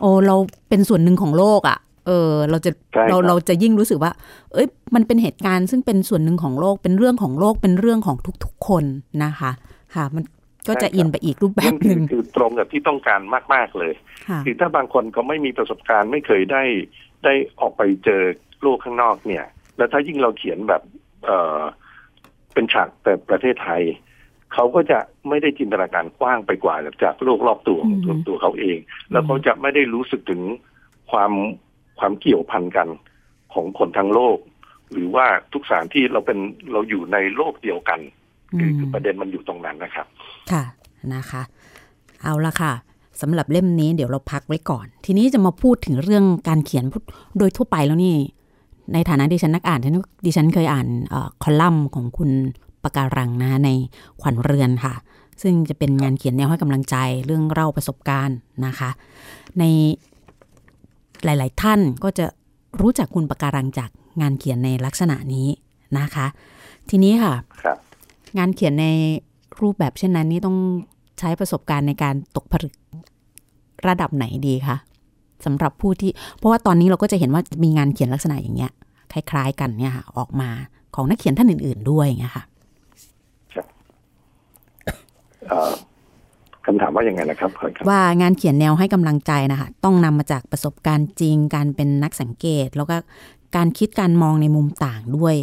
[0.00, 0.36] โอ้เรา
[0.68, 2.70] เป็นส่วนหนึ่งของโลกอะ่ะเออเราจะ
[3.08, 4.12] เราเราจะยิ่งรู้สึกว่า
[4.52, 8.84] เอ้ยมันเป็นเหตุการณ์ซึ่งเป็นส่วนหนึ่งของโลกเป็นเรื่องของโลกเป็นเรื่องของทุกๆคน
[9.24, 9.50] นะคะ
[9.94, 10.24] ค่ะ มัน
[10.68, 13.20] ก็จะอินไปอีกรูปแบบหนึ่งคือตรงกับที่ต้องการ
[13.54, 13.92] มาก ๆเลย
[14.46, 16.62] คือถ้าบางคนเขาไม่มีประสบการณ์ไม่เคยได้
[17.24, 18.22] ได้ออกไปเจอ
[18.62, 19.46] โลกข้างนอกเนี่ย
[19.76, 20.82] แล้วถ้ายิ่งเราเขียนแบบ
[21.24, 21.60] เออ
[22.58, 23.82] เป็นฉากแต่ประเทศไทย
[24.54, 28.78] เขาก็จะไม่ได้จินตนาการกว้างไปกว่าจากโลกรอบตัวของตัวเขาเอง
[29.10, 30.42] แล้วเขาจะไม่ได้รู้สึกถึง
[31.10, 31.32] ความ
[31.98, 32.88] ความเกี่ยวพันกัน
[33.54, 34.38] ของคนทั้งโลก
[34.92, 36.38] หรือว่าทุกสถานที่เราเป็น
[36.72, 38.00] เราอยู่ในโลกเดียวกัน
[38.60, 40.06] คือประเด็นมันอยู่ตรงนั้นนะครับ
[40.52, 40.64] ค่ะ
[41.14, 41.42] นะคะ
[42.22, 42.72] เอาละค่ะ
[43.20, 46.84] สำหรับเล่มนี้เดี๋ยวเราพักไว้ก่อน ทีนี้จะมาพูดถึงเรื่องการเขียน
[47.38, 48.16] โดยทั่วไปแล้วนี่
[48.92, 49.80] ในฐานะดิฉันนักอ่าน
[50.26, 50.88] ดิฉันเคยอ่าน
[51.42, 52.30] คอลัมน์ของคุณ
[52.82, 53.70] ปะการังนะใน
[54.20, 54.94] ขวัญเรือนค่ะ
[55.42, 56.96] ซึ่งจะเป็นงานเขียนแนวให้กำลังใจ
[57.26, 58.90] เรื่องเล่าประสบการณ์นะคะ
[59.58, 59.64] ใน
[61.24, 62.26] หลาย ๆ ท่านก็จะ
[62.80, 65.48] รู้จักคุณปะการังจากงานเขียนในลักษณะนี้
[65.98, 66.26] นะคะ
[66.90, 67.34] ทีนี้ค่ะ
[68.38, 68.86] งานเขียนใน
[69.60, 70.56] รูปแบบเช่นนั้นนี่ต้อง
[71.18, 72.74] ใช้ประสบการณ์ในการตกผลึก
[73.88, 74.76] ระดับไหนดีคะ
[75.46, 78.72] สำหรับผู้ที่ เพราะว่าตอนนี้เราก็จะเห็นว่ามีงานเขียนลักษณะอย่างเงี้ย
[79.12, 80.50] คล้าย ๆ กันเนี่ยค่ะออกมา
[80.94, 82.44] ของนักเขียนท่านอื่น ๆ ด้วยอย่างเงี้ยค่ะ
[86.64, 87.50] คำถามว่ายังไงนะครับ
[87.88, 92.96] ว่างานเขียนแนวให้กำลังใจนะคะต้องนำมาจากประสบการณ์จริง การเป็นนักสังเกต แล้วก็
[93.56, 95.36] การคิดการมองในมุมต่างด้วย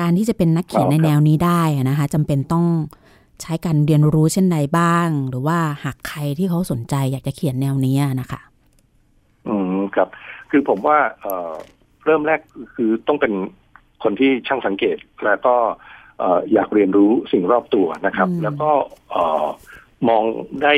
[0.00, 2.66] การที่จะเป็นนักเขียนในแนวนี้ได้นะคะจำเป็นต้อง
[3.42, 8.51] ใช้การเรียนรู้เช่นใดบ้าง หรือว่าหากใครที่เขาสนใจอยากจะเขียนแนวนี้นะคะอืม
[9.96, 10.08] ครับ
[10.50, 11.54] คือผมว่าเอ่อ
[12.04, 12.40] เริ่มแรก
[12.76, 13.32] คือต้องเป็น
[14.02, 15.54] คนที่ช่างสังเกตแล้วก็
[16.52, 18.70] อยากเรียนรู้สิ่งรอบตัวนะครับ แล้วก็
[20.08, 20.22] มอง
[20.64, 20.74] ได้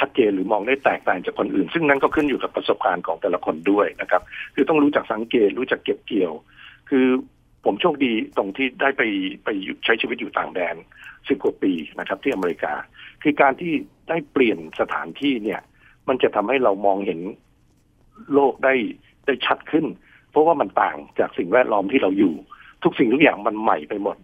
[0.00, 4.22] ชัดเจนหรือมองได้แตกต่างจากคนอื่น ซึ่งนั่นก็ขึ้นอยู่กับประสบการณ์ของแต่ละคนด้วยนะครับ
[4.54, 6.32] คือต้องรู้จักสังเกตรู้จักเก็บเกี่ยว
[6.90, 7.06] คือ
[7.64, 9.02] ผมโชคดีตรงที่ได้ไป
[9.44, 9.48] ไป
[9.84, 10.76] ใช้ชีวิตอยู่ต่างแดน
[11.28, 12.72] สิบกว่าปีนะครับ ที่อเมริกา
[13.22, 13.72] คือการที่
[14.08, 15.60] ได้เปลี่ยนสถานที่เนี่ย
[16.08, 17.20] มันจะทำให้เรามองเห็น
[18.34, 18.74] โลกได้
[19.26, 19.86] ได้ชัดขึ้น
[20.30, 22.34] เพราะว่ามันต่างจากสิ่งแวดล้อมที่เราอยู่
[22.84, 24.16] ทุกสิ่งทุกอย่างมันใหม่ไปหมด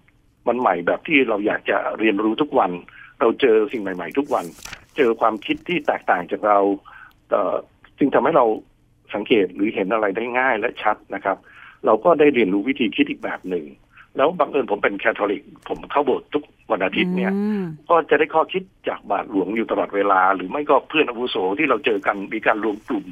[0.48, 2.70] มันใหม่แบบที่เราอยากจะเรียนรู้ทุกวัน
[3.20, 4.44] เราเจอสิ่งใหม่ ๆ ทุกวัน
[4.96, 6.58] เจอความคิดที่แตกต่างจากเรา
[7.98, 8.46] จึงทำให้เรา
[9.14, 11.36] สังเกตหรือเห็นอะไรได้ง่ายและชัดนะครับ
[11.86, 13.64] เราก็ได้เรียนรู้วิธีคิดอีกแบบหนึ่ง
[14.16, 17.32] แล้วบังเอิญผมเป็นแคทอลิก ผมเข้าโบสถ์ทุกวันอาทิตย์เนี่ย
[17.90, 23.06] ก็จะได้ข้อคิดจากบาทหลวงอยู่ตลอดเวลา หรือไม่ก็เพื่อนอาวุโสที่เราเจอกันมีการรวมกลุ่ม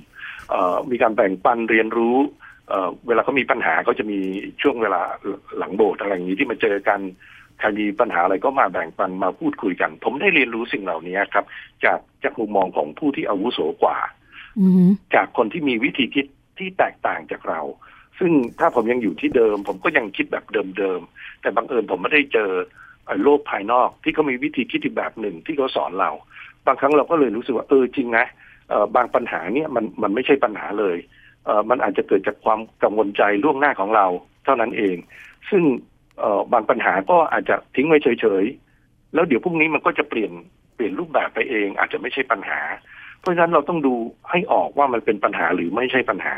[0.91, 2.17] มีการแบ่งปันเรียนรู้
[3.07, 4.19] เวลาเขามีปัญหาก็จะมี
[4.63, 5.03] ช่วงเวลา
[5.59, 7.01] หลังโบสถ์อะไรอย่างนี้ที่มาเจอกัน
[7.59, 11.45] ใครมีปัญหาอะไรก็มาแบ่งปันมาพูดคุยกัน ผมได้เรียนรู้สิ่งเหล่านี้ครับ
[11.85, 13.99] จากจากมุมมองของผู้ที่อาวุโสกว่า
[15.15, 16.27] จากคนที่มีวิธีคิด
[16.59, 17.61] ที่แตกต่างจากเรา
[18.19, 20.45] ซึ่งถ้าผมยังอยู่ที่เดิม ผมก็ยังคิดแบบ
[20.79, 22.51] เดิมๆแต่บังเอิญผมไม่ได้เจอ
[23.23, 26.11] โลกภายนอกที่เขามีวิธีคิดอีกแบบหนึ่งที่เขาสอนเรา
[26.67, 28.27] บางครั้งเราก็เลยรู้สึกว่าเออจริงนะ
[28.97, 30.97] บางปัญหาเนี่ยมันมันไม่ใช่ปัญหาเลย
[31.45, 34.07] เมันอาจจะเกิดจากความกังวลใจล่วงหน้าของเรา
[34.45, 34.97] เท่านั้นเอง
[35.51, 35.63] ซึ่ง
[36.53, 40.33] บางปัญหาก็อาจจะทิ้งไว้เฉยๆ แล้วเดี๋ยวพรุ่งนี้มันก็จะเปลี่ยน
[40.75, 42.61] เปลี่ยนรูปแบบไปเอง อาจจะไม่ใช่ปัญหา
[43.21, 43.95] เพราะฉะนั้นเราต้องดู
[44.31, 46.35] ให้ออกว่ามันเป็นปัญหาหรือไม่ใช่ปัญหา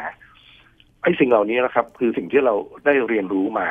[1.02, 3.68] ไอ้สิ่งเหล่านี้นะครับ คือสิ่งที่เราได้เรียนรู้มา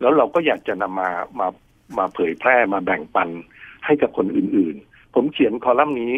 [0.00, 1.48] แล้วเราก็อยากจะนำมามา
[1.98, 3.28] มาเผยแพร่มาแบ่งปัน
[3.84, 6.12] ให้กับคนอื่นๆ ผมเขียนคอลัมน์นี้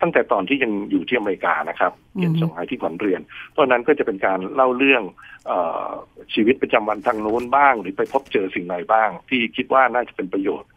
[0.00, 3.20] ตั้งแต่ตอนที่ยังอยู่ที่อเมริกานะครับเขียนส่งให้ที่ขวัญเรียน
[3.52, 5.02] เพราะนั้นก็จะเป็นการเล่าเรื่อง
[5.50, 5.52] อ
[6.34, 10.70] ชีวิตประจำวันทางโน้นบ้าง หรือไปพบเจอสิ่งไหนบ้าง ที่คิดว่าน่าจะเป็นประโยชน์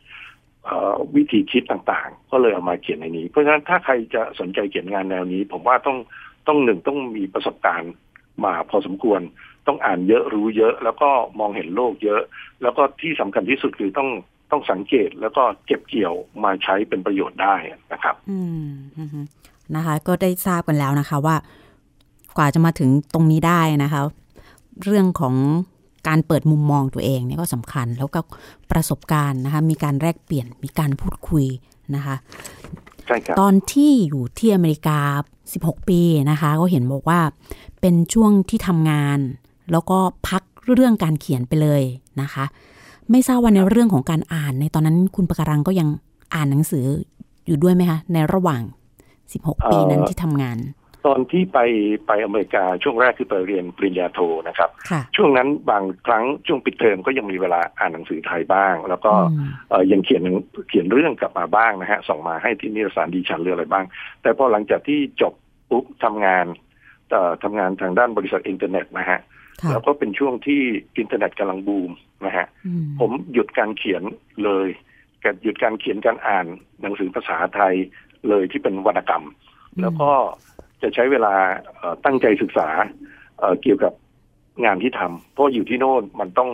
[1.16, 5.98] วิธีคิดต่างๆ ก็เลยเอามาเขียนในนี้ เพราะฉะนั้นถ้าใครจะสนใจเขียนงานแนวนี้ ผมว่าต้อง
[6.48, 7.94] ต้องหนึ่งต้องมีประสบการณ์
[8.46, 9.22] มาพอสมควร
[9.68, 12.22] ต้องอ่านเยอะรู้เยอะ แล้วก็มองเห็นโลกเยอะ
[12.62, 14.10] แล้วก็ที่สำคัญที่สุดคือต้อง
[14.52, 17.56] ต้องสังเกตแล้วก็เก็บเกี่ยวมาใช้เป็นประโยชน์ได้
[17.94, 18.70] นะครับ อืม
[19.76, 21.36] นะคะ ก็ได้ทราบกันแล้วนะคะว่า
[22.38, 24.02] กว่าจะมาถึงตรงนี้ได้นะคะ
[24.84, 25.36] เรื่องของ
[26.08, 28.20] การเปิดมุมมองตัวเองเนี่ยก็สำคัญ แล้วก็
[28.72, 31.46] ประสบการณ์นะคะ มีการแลกเปลี่ยนมีการพูดคุย
[31.96, 32.16] นะคะ
[33.06, 35.00] ใช่ครับตอนที่อยู่ที่อเมริกา
[35.44, 37.20] 16 ปีนะคะ ก็เห็นบอกว่า
[37.82, 39.20] เป็นช่วงที่ทำงาน
[39.72, 41.84] แล้วก็พักเรื่องการเขียนไปเลย
[42.22, 42.46] นะคะ
[43.12, 45.88] ไม่ทราบว่าในเรื่องของการอ่าน ในตอนนั้นคุณประการังก็ยัง
[46.36, 46.86] อ่านหนังสือ
[47.48, 48.62] อยู่ด้วยไหมคะ ในระหว่าง
[49.16, 50.58] 16 ปีนั้นที่ทำงาน
[51.06, 51.60] ตอนที่ไป
[52.08, 54.70] ไปอเมริกาช่วงแรกคือไปเรียนปริญญาโทนะครับ
[55.16, 59.14] ช่วงนั้นบางครั้งช่วงปิดเทอมก็ยังมีเวลาอ่านหนังสือไทยบ้าง แล้วก็
[59.92, 60.24] ยังเขียน
[60.70, 63.86] เขียนเรื่องกลับมาบ้างนะฮะส่งมาให้ที่นิตยสารดิฉันหรืออะไรบ้าง
[64.22, 65.34] แต่พอหลังจากที่จบ
[65.70, 66.46] ปุ๊บทำงาน
[67.44, 69.20] ทำงานทางด้านบริษัทอินเทอร์เน็ตนะฮะ
[69.70, 70.62] แล้วก็เป็นช่วงที่
[70.98, 71.92] อินเทอร์เน็ตกำลังบูม
[72.26, 72.48] นะฮะ
[73.00, 74.04] ผมหยุดการเขียน
[74.44, 74.68] เลย
[75.24, 76.46] กับหยุดการเขียนการอ่าน
[76.82, 77.76] หนังสือภาษาไทย
[78.30, 79.26] เลยที่เป็นวรรณกรรม
[79.82, 80.12] แล้วก็
[80.82, 81.34] จะใช้เวลา
[82.06, 82.68] ตั้งใจศึกษา
[83.62, 83.94] เกี่ยวกับ
[84.66, 86.52] งานที่ทำเพราะอยู่ที่โน่นมันต้อง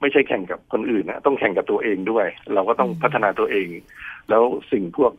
[0.00, 3.68] ไม่ใช่แข่งกับคนอื่นนะต้องแข่งกับตัวเองด้วย เราก็ต้องพัฒนาตัวเอง
[4.28, 5.12] แล้วสิ่งพวก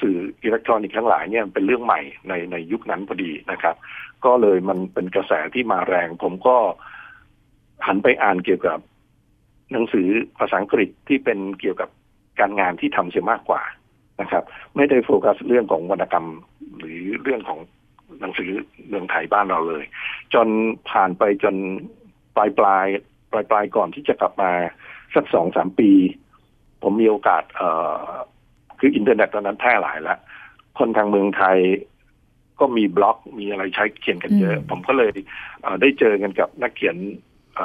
[0.00, 3.76] สื่ออิเล็กทรอนิกส์ทั้งหลายเนี่ยเป็นเรื่องใหม่ในในยุคนั้นพอดีนะครับ
[4.24, 6.56] ก็เลยมันเป็นกระแสที่มาแรง ผมก็
[7.86, 8.78] หันไปอ่านเกี่ยวกับ
[9.72, 10.08] หนังสือ
[10.38, 11.88] ภาษาอังกฤษที่เป็นเกี่ยวกับ
[12.40, 13.62] การงานที่ทำเสียมากกว่า
[14.20, 14.44] นะครับ
[14.76, 16.28] ไม่ได้โฟกัสเรื่องของวรรณกรรม
[16.78, 17.58] หรือเรื่องของ
[18.20, 18.50] หนังสือ
[18.88, 19.84] เมืองไทยบ้านเราเลย
[20.34, 20.48] จน
[20.90, 21.56] ผ่านไปจน
[22.36, 22.86] ปลายปลาย
[23.32, 24.50] ปลายปลายก่อนที่จะกลับมา
[25.14, 25.90] สักสองสามปี
[26.82, 27.70] ผมมีโอกาสเอ่
[28.06, 28.10] อ
[28.84, 30.18] คืออินเทอร์เน็ตตอนนั้นแพร่หลายแล้ว
[30.78, 31.58] คนทางเมืองไทย
[32.60, 35.10] ก็มีบล็อกมีอะไรใช้เขียนกันเยอะ ผมก็เลย
[35.80, 36.96] ได้เจอกันกับนักเขียน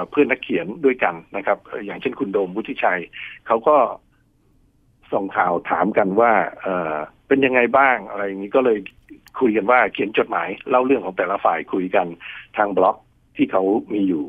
[0.10, 3.01] เพื่อนนักเขียนด้วยกันนะครับ อย่างเช่นคุณโดมวุฒิชัย
[3.47, 3.75] เขาก็
[5.12, 6.95] ส่งข่าวถามกันว่าเออ
[7.27, 8.77] เป็นยังไงบ้างอะไรอย่างนี้ก็เลย
[9.39, 12.08] คุยกันว่าเขียนจดหมาย เล่าเรื่องของแต่ละฝ่ายคุยกัน
[12.58, 12.97] ทางบล็อก
[13.36, 14.25] ที่เขามีอยู่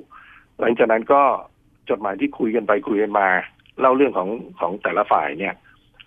[0.61, 1.23] หลังจากนั้นก็
[1.91, 3.29] จดหมายที่คุยกันไปคุยกันมา
[3.81, 4.29] เล่าเรื่องของ
[4.61, 5.55] ของแต่ละฝ่ายเนี่ย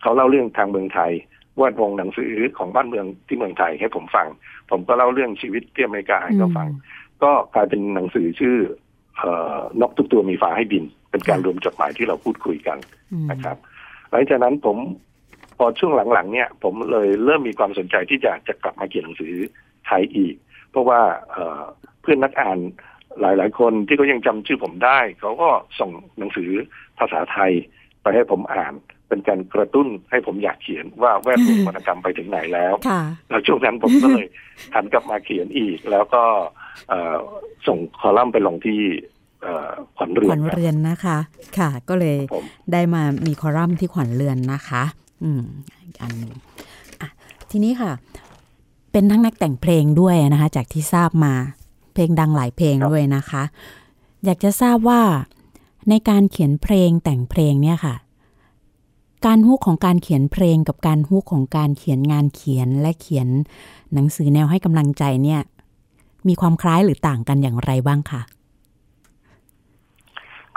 [0.04, 1.12] เขาเล่าเรื่องทางเมืองไทย
[1.60, 4.28] วาดวงหนังสือของบ้านเมืองที่เมืองไทยให้ผมฟัง
[4.72, 6.68] ผมก็เล่าเรื่องชีวิตที่อเมริกาให้เขาฟัง
[7.24, 8.58] ก็กลายเป็นหนังสือชื่อ
[9.18, 12.78] เอ่อนกทุกตัวมีฟ้าให้บิน เป็นการรวมจดหมายที่เราพูดคุยกัน
[13.32, 13.58] นะครับ
[14.12, 14.78] หลังจากนั้นผม
[15.58, 19.36] พอช่วงหลังๆเนี่ย ผมเลยเริ่มมีความสนใจที่จะจะกลับมาเขียนหนังสือ
[19.88, 20.36] ไทยอีก
[20.70, 21.00] เพราะว่า
[22.02, 22.60] เพื่อนนักอ่าน
[23.22, 26.50] หลายๆ คนที่เขายังจำชื่อผมได้ เขาก็ส่งหนังสือ
[27.00, 27.52] ภาษาไทย
[28.02, 28.74] ไปให้ผมอ่าน
[29.14, 32.74] เป็นการกระตุ้นให้ผมอยากเขียนว่าแวดวงวรรณกรรมไปถึงไหนแล้ว
[33.30, 34.26] แล้วช่วงนั้นผมก็เลย
[34.76, 36.24] หันกลับมาเขียนอีก แล้วก็
[37.68, 38.80] ส่งคอลัมน์ไปลงที่
[39.98, 41.18] ขวัญเรือนขวัญเรือนนะคะ
[41.58, 42.18] ค่ะ ก็เลย
[42.74, 44.84] ได้มามีคอลัมน์ที่ขวัญเรือนนะคะ
[45.24, 45.44] อืม
[46.02, 46.34] อันหนึ่ง
[47.02, 47.10] อะ
[47.50, 47.92] ทีนี้ค่ะ
[48.92, 51.34] เป็นทั้งนักแต่งเพลงด้วยนะคะ จากที่ทราบมา
[51.94, 53.44] เพลงดังหลายเพลงด้วยนะคะ
[54.26, 55.02] อยากจะทราบว่า
[55.90, 57.96] ในการเขียนเพลงแต่งเพลงเนี่ยค่ะ
[59.26, 63.28] การฮุกของการเขียนเพลงกับการฮุกของการเขียนงานเขียนและเขียน
[63.94, 65.42] หนังสือแนวให้กำลังใจเนี่ย
[66.28, 68.22] มีความคล้ายหรือต่างกันอย่างไรบ้างคะ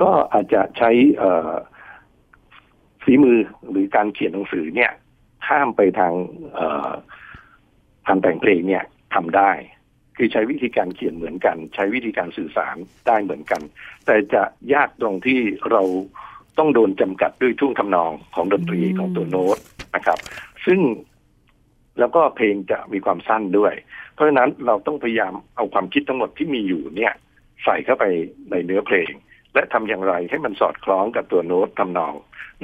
[0.01, 0.91] ก็อาจจะใช้
[3.03, 3.39] ฝีมือ
[3.71, 4.93] หรือการเขียนหนังสือเนี่ย
[5.47, 6.15] ข้ามไปทาง
[8.07, 9.51] ทางแต่งเพลงเนี่ยทำได้
[10.17, 12.77] คือใช้วิธีการเขียนเหมือนกัน ใช้วิธีการสื่อสาร
[13.07, 13.63] ได้เหมือนกัน
[14.07, 14.43] แต่จะ
[14.75, 15.83] ยากตรงที่เรา
[16.59, 19.59] ต้องโดนจำกัดด้วยทุ่งทำนองของดนตรีของตัวโน้ต
[19.95, 20.19] นะครับ
[20.67, 20.81] ซึ่ง
[21.99, 23.75] แล้วก็เพลงจะมีความสั้นด้วย
[24.15, 27.13] เพราะฉะนั้นเราต้องพยายามเอาความคิดทั้งหมดที่มีอยู่เนี่ย
[27.65, 28.05] ใส่เข้าไป
[28.51, 29.11] ในเนื้อเพลง
[29.55, 32.15] และทำอย่างไรให้มันสอดคล้องกับตัวโน้ตทำนอง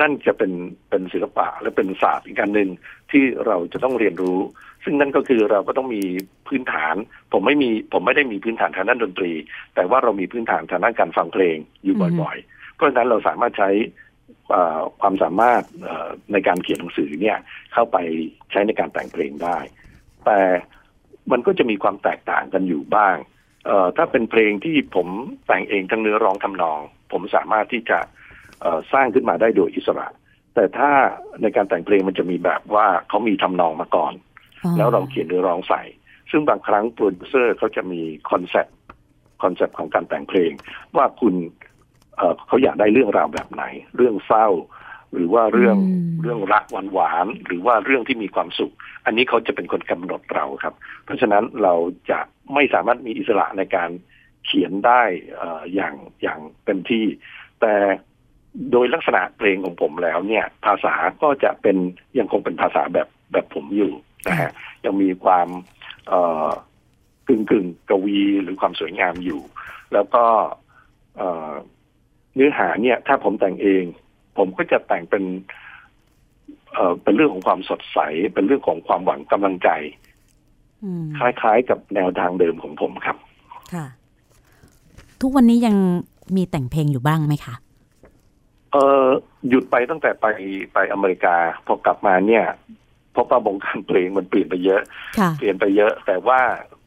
[0.01, 0.53] นั่นจะเป็น
[0.91, 2.71] เป็นศิลปะและเป็นศาสตร์อีกการหนึ่ง
[3.11, 4.39] ที่เราจะต้องเรียนรู้
[4.85, 6.03] ซึ่งนั่นก็คือเราก็ต้องมี
[6.49, 6.95] พื้นฐาน
[7.33, 9.33] ผมไม่มีผมไม่ได้มีพื้นฐานทางด้านดนตรี
[9.75, 12.52] แต่ว่าเรามีพื้นฐานทางด้านการฟังเพลงอยู่บ่อยๆเพ
[12.83, 13.71] ราะฉะนั้นเราสามารถใช้
[15.01, 15.63] ความสามารถ
[16.33, 17.39] ในการเขียนหนังสือเนี่ย
[17.73, 17.97] เข้าไป
[18.51, 19.59] ใช้ในการแต่งเพลงได้
[20.25, 20.41] แต่
[21.31, 23.17] มันก็จะมีความแตกต่างกันอยู่บ้าง
[23.67, 25.09] เอ่อถ้าเป็นเพลงที่ผม
[25.47, 26.79] แต่งเองทั้งเนื้อร้องทำนอง
[27.13, 27.99] ผมสามารถที่จะ
[28.61, 30.07] เอ่อสร้างขึ้นมาได้โดยอิสระ
[30.55, 30.91] แต่ถ้า
[31.43, 34.13] ในการแต่งเพลงมันจะมีแบบว่าเขามีทำนองมาก่อน
[34.77, 35.83] แล้วเราเขียนเนื้อร้องใส่
[36.31, 38.77] ซึ่งบางครั้งโปรดิวเซอร์เขาจะมีคอนเซ็ปต์
[39.43, 40.51] คอนเซ็ปต์ของการแต่งเพลง
[40.97, 41.35] ว่าคุณ
[42.23, 43.65] เอ่อเขาอยากได้เรื่องราวแบบไหน
[43.97, 44.49] เรื่องเศร้า
[45.13, 45.77] หรือว่าเรื่อง
[46.23, 51.75] เรื่องรักหวานหวานหรือว่าเรื่องที่มีความสุข อันนี้เขาจะเป็นคนกำหนดเราครับ เพราะฉะนั้นเรา
[52.11, 52.21] จะ
[52.55, 53.91] ไม่สามารถมีอิสระในการ
[54.47, 55.03] เขียนได้
[55.75, 57.05] อย่างอย่างเต็มที่
[57.61, 57.75] แต่
[58.71, 61.77] โดยลักษณะเพลงของผมแล้วเนี่ย ภาษาก็จะเป็น
[62.19, 63.93] ยังคงเป็นภาษาแบบแบบผมอยู่
[64.27, 64.51] นะฮะ
[64.85, 65.49] ยังมีความ
[67.29, 69.41] กึ่งกึ่งกวีหรือความสวยงามอยู่
[69.93, 70.25] แล้วก็
[72.35, 73.85] เนื้อหาเนี่ย ถ้าผมแต่งเอง
[74.39, 75.25] ผมก็จะแต่งเป็น
[76.73, 77.99] เอ่อเป็นเรื่องของความสดใส
[78.35, 79.71] เป็นเรื่องของความหวังกำลังใจ
[81.19, 83.17] คล้ายๆกับแนวทางเดิมของผมครับ
[83.75, 83.87] ค่ะ
[85.21, 85.77] ทุกวันนี้ยัง
[86.37, 87.55] มีแต่งเพลงอยู่บ้างไหมคะ
[88.73, 89.05] เออ
[89.49, 90.27] หยุดไปตั้งแต่ไป
[90.75, 92.45] ไปอเมริกา พอกลับมาเนี่ย
[93.13, 94.83] เพราะว่าวงการเพลงมันเปลี่ยนไปเยอะ
[95.39, 96.41] เปลี่ยนไปเยอะ แต่ว่า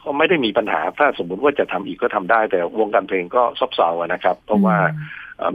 [0.05, 4.77] ก็ไม่ได้มีปัญหาถ้าสมมุติว่าจะทำอีกก็ทำได้ แต่วงการเพลงก็ซบเซานะครับ เพราะว่า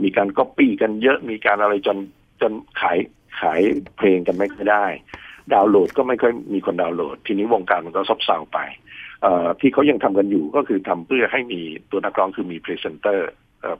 [0.03, 1.97] มีการก๊อปปี้กันเยอะมีการอะไรจน
[2.41, 2.97] จนขาย
[3.39, 3.61] ขาย
[3.97, 4.85] เพลงกันไม่ได้
[5.53, 8.59] ดาวน์โหลดก็ไม่ค่อยมีคนดาวน์โหลด ทีนี้วงการมันก็ซบเซาไป
[9.59, 11.61] ที่เขายังทำกันอยู่ก็คือทำเพื่อให้มี
[11.91, 13.29] ตัวนักร้องคือมีพรีเซนเตอร์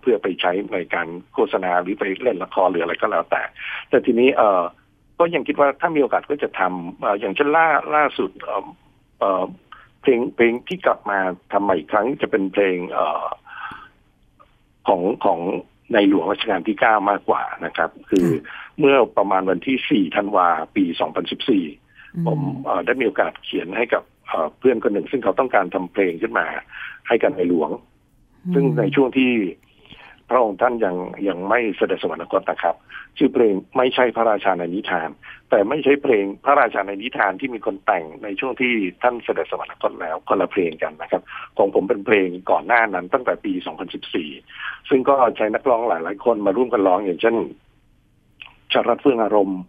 [0.01, 3.41] เพื่อไปใช้ในการโฆษณาหรือไปเล่นละครหรืออะไรก็แล้วแต่
[3.89, 4.61] แต่ทีนี้เออ
[5.19, 8.31] ก็ยังคิดว่าถ้ามีโอกาสก็จะทำอย่างเช่นล่าล่าสุด
[10.03, 11.19] เออเพลงเพลงที่กลับมา
[11.51, 13.25] ทำใหม่อีกครั้งจะเป็นเพลงเออ
[14.87, 15.39] ของของ
[15.93, 18.27] ในหลวงรัชกาลที่เก้ามากกว่านะครับ คือ
[18.79, 21.65] เมื่อประมาณวันที่สี่ธันวาปีสองพันสิบสี่
[22.27, 22.39] ผม
[22.85, 24.03] ได้มีโอกาสเขียนให้กับ
[24.57, 26.47] เพื่อนคนหนึ่ง ซึ่งเขาต้องการทำเพลงขึ้นมา
[27.07, 27.69] ให้กันในหลวง
[28.53, 29.31] ซึ่งในช่วงที่
[30.31, 30.95] พระองค์ท่านยัง
[31.27, 32.75] ยังไม่เสด็จสวรรคตนะครับ
[33.17, 35.09] ชื่อเพลงไม่ใช่พระราชาในนิทาน
[35.49, 41.21] แต่ไม่ใช่เพลงพระราชาในนิทานที่มีคนแต่งในช่วงที่ท่านเสด็จสวรรคตแล้วคนละเพลงกันนะครับ
[41.57, 43.53] ของผมเป็นเพลงก่อนหน้านั้นตั้งแต่ปี
[44.21, 47.35] 2014 ซึ่งก็ใช้นักร้องหลาย ๆ คนมาร่วมกันร้องอย่างเช่น
[48.71, 49.59] ชรัส เฟื่องอารมย์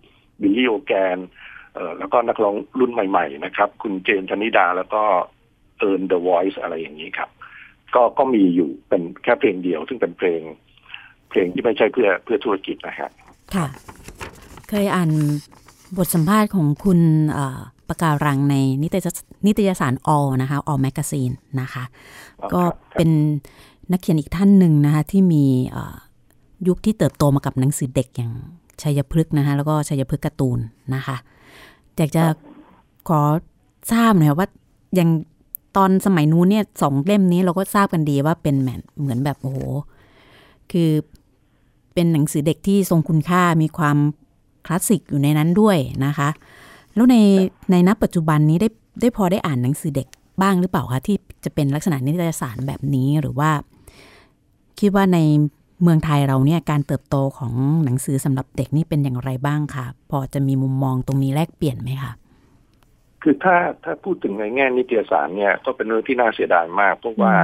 [0.41, 1.19] บิลลี่โอแกน
[1.75, 5.03] เอ่อแล้วก็นักร้องรุ่นใหม่ ๆ นะครับ คุณเจนชนิดาแล้วก็
[5.79, 7.31] เอิร์น The Voice อะไรอย่างนี้ครับ
[7.95, 10.41] ก็ก็มีอยู่เป็นแค่เพลงเดียว ซึ่งเป็นเพลง
[11.31, 13.11] เพลงที่ไม่ใช่เพื่อเพื่อธุรกิจนะฮะ
[13.55, 13.67] ค่ะ
[14.69, 15.11] เคยอ่าน
[15.97, 17.01] บทสัมภาษณ์ของคุณ
[17.89, 19.07] ปะการังในนิตย
[19.47, 21.85] นิตยสาร All นะคะ All Magazine นะคะ
[22.53, 22.63] ก็
[22.95, 23.11] เป็น
[23.91, 25.45] นักเขียนอีกท่านหนึ่งนะคะที่มี
[26.69, 28.33] ยุคที่เติบโตมากับหนังสือเด็กอย่าง
[28.83, 30.59] ชัยพฤกษ์นะคะแล้วก็ชัยพฤกษ์การ์ตูน
[30.95, 31.17] นะคะ
[31.97, 32.25] อยากจะ
[33.09, 33.23] ขอ
[33.93, 34.49] ทราบหน่อยว่า
[34.99, 35.09] ยัง
[35.77, 39.59] ตอนสมัยนู้นเนี่ยสองเล่มนี้เราก็ทราบกันดีว่าเป็นแมนเหมือนแบบโอ้โห
[40.73, 40.91] คือ
[41.95, 43.97] เป็นหนังสือเด็กที่ทรงคุณค่ามีความ
[44.67, 46.29] คลาสสิกอยู่ในนั้นด้วยนะคะ
[46.95, 47.17] แล้วใน
[47.71, 48.69] ในนับปัจจุบันนี้ได้
[49.01, 50.09] ได้พอได้อ่านหนังสือเด็ก
[50.43, 53.51] บ้างหรือเปล่าคะที่จะเป็นลักษณะนิตยสารแบบนี้หรือว่า
[54.79, 55.19] คิดว่าใน
[55.83, 57.53] เมืองไทยเราเนี่ยการเติบโตของ
[57.85, 62.13] หนังสือสำหรับเด็กนี่เป็นอย่างไรบ้างคะพอจะมีมุมมองตรงนี้แลกเปลี่ยนไหมคะ
[63.23, 67.35] คือถ้าถ้าพูดถึงในแง่นิตยสารเนี่ยก็เป็นเรื่องที่น่าเสียดายมาก เพราะว่า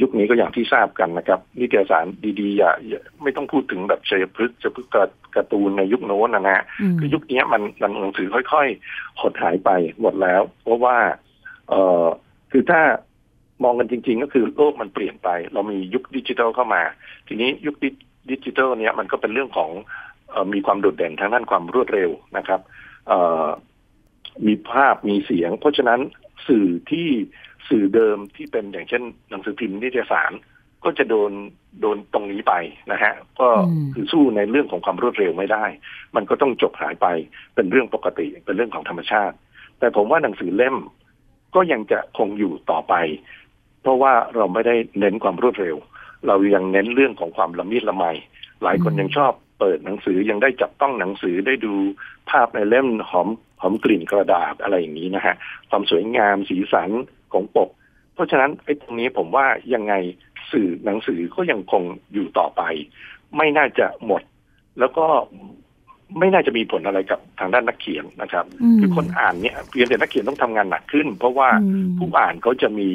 [0.00, 2.04] ยุคนี้ก็อย่างที่ทราบกันนะครับ นิตยสาร
[2.40, 2.72] ดีๆอย่า
[3.22, 4.86] ไม่ต้องพูดถึงแบบเชยพฤกษ์จะพึก
[5.34, 6.64] การ์ตูนในยุคโน้นนะนะ
[6.98, 10.96] คือยุคนี้มันมันหนังสือค่อยๆหดหายไปหมดแล้ว เพราะว่า
[11.68, 12.04] เออ
[12.52, 12.80] คือถ้า
[13.64, 16.82] มองกันจริง ๆ ก็คือโลกมันเปลี่ยนไป เรามียุคดิจิทัลเข้ามา
[17.28, 17.76] ทีนี้ยุค
[18.30, 19.70] ดิจิทัลเนี้ยมันก็เป็นเรื่องของ
[20.52, 22.60] มีความโดดเด่นทางด้านความรวดเร็วนะครับ
[24.46, 26.00] มีภาพมีเสียง เพราะฉะนั้น
[26.48, 27.08] สื่อที่
[27.68, 30.32] สื่อเดิมที่เป็นอย่างเช่นหนังสือพิมพ์นิตยสาร
[30.84, 31.32] ก็จะโดน
[31.80, 32.54] โดนตรงนี้ไป
[32.92, 33.48] นะฮะ ก็
[33.94, 35.64] คือสู้ในเรื่องของความรวดเร็วไม่ได้
[36.16, 37.06] มันก็ต้องจบหายไป
[37.54, 39.36] เป็นเรื่องปกติเป็นเรื่องของธรรมชาติ
[39.78, 40.76] แต่ผมว่าหนังสือเล่ม
[41.54, 42.94] ก็ยังจะคงอยู่ต่อไป
[43.82, 45.76] เพราะว่าเราไม่ได้เน้นความรวดเร็ว
[46.26, 48.04] เรายังเน้นเรื่องของความละมีดละไม
[48.62, 51.74] หลายคนยังชอบ เปิดหนังสือยังได้จับต้องหนังสือได้ดู
[52.30, 53.28] ภาพในเล่มหอม
[53.60, 55.34] หอมกลิ่นกระดาษอะไรอย่างนี้นะฮะ
[55.70, 56.90] ความสวยงามสีสัน
[57.32, 57.70] ของปก
[58.14, 59.94] เพราะฉะนั้นไอ้ตรงนี้ผมว่ายังไง
[60.52, 62.62] สื่อหนังสือก็ยังคงอยู่ต่อไป
[63.36, 64.22] ไม่น่าจะหมด
[64.78, 65.06] แล้วก็
[66.18, 68.44] ไม่น่าจะมีผลอะไรกับทางด้านนักเขียนนะครับ
[68.80, 71.48] คือคนอ่านเนี่ยเพียงแต่นักเขียนต้องทำงานหนักขึ้น เพราะว่า
[71.98, 72.90] ผู้อ่านเขาจะมี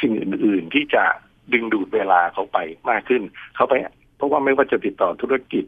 [0.00, 1.04] สิ่งอื่น ๆ ที่จะ
[1.52, 2.58] ดึงดูดเวลาเขาไป
[2.90, 3.22] มากขึ้น
[3.56, 3.74] เขาไป
[4.16, 5.64] เพราะว่าไม่ว่าจะติดต่อธุรกิจ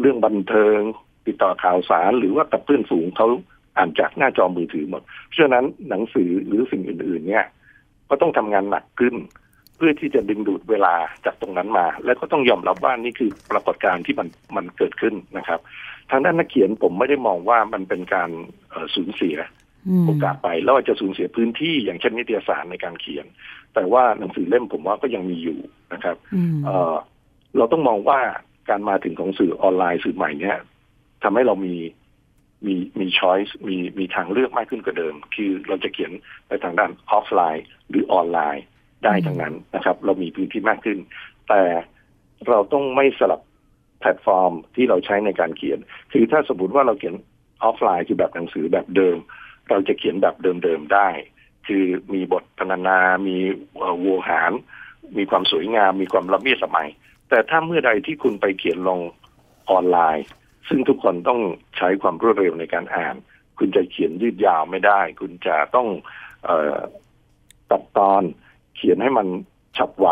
[0.00, 0.78] เรื่องบันเทิง
[1.26, 3.28] ติดต่อข่าวสารหรือว่ากับเพื่อนฝูงเขา
[3.76, 7.46] อ่านจากหน้าจอมือถือหมด เพราะฉะนั้นหนังสือหรือสิ่งอื่น ๆ เนี่ย
[8.08, 9.14] ก็ต้องทำงานหนักขึ้น
[9.76, 15.60] เพื่อที่จะดึงดูดเวลาจากตรงนั้นมา แล้วก็ต้องยอมรับว่านี่คือปรากฏการณ์ที่มันมันเกิดขึ้นนะครับ
[16.10, 18.30] ทางด้านนักเขียนผมไม่ได้มองว่ามันเป็นการ
[18.94, 19.36] สูญเสีย
[20.06, 23.26] โอกาสไปแล้วอาจจะสูญเสียพื้นที่อย่างเช่นนิตยสารในการเขียน
[23.74, 25.58] แต่ว่าหนังสือเล่มผมว่าก็ยังมีอยู่
[25.92, 26.16] นะครับ
[26.64, 28.20] เเราต้องมองว่า
[28.70, 30.58] การมาถึงของสื่อออนไลน์สื่อใหม่เนี่ย
[31.22, 31.76] ทำให้เรามี
[32.66, 36.12] มีมีช้อยส์มีมีทางเลือกมากขึ้นกว่าเดิม คือเราจะเขียน
[36.46, 38.64] ไปทางด้านออฟไลน์หรือออนไลน์
[39.04, 40.98] ได้ทั้งนั้นนะครับ เรามีพื้นที่มากขึ้น
[41.48, 41.62] แต่
[42.48, 43.40] เราต้องไม่สลับ
[44.00, 45.78] แพลตฟอร์มที่เราใช้ในการเขียน
[46.12, 47.14] คือถ้าสมมติว่าเราเขียน
[47.62, 49.16] ออฟไลน์คือแบบหนังสือแบบเดิม
[49.68, 51.08] เราจะเขียนแบบเดิมๆได้
[51.66, 52.98] คือมีบทพรรณนา
[53.28, 53.36] มี
[54.04, 54.52] โวหาร
[55.16, 56.88] มีความสวยงาม มีความละเมียดละไม
[57.30, 59.00] แต่ถ้าเมื่อใดที่คุณไปเขียนลง
[59.70, 60.26] ออนไลน์
[60.68, 61.40] ซึ่งทุกคนต้อง
[61.76, 63.16] ใช้ความรวดเร็วในการอ่าน
[63.58, 65.88] คุณจะเขียนยืดยาวไม่ได้ คุณจะต้อง
[66.44, 66.50] เอ
[67.70, 68.22] ตัดตอน
[68.76, 69.26] เขียนให้มัน
[69.76, 70.08] ฉับไว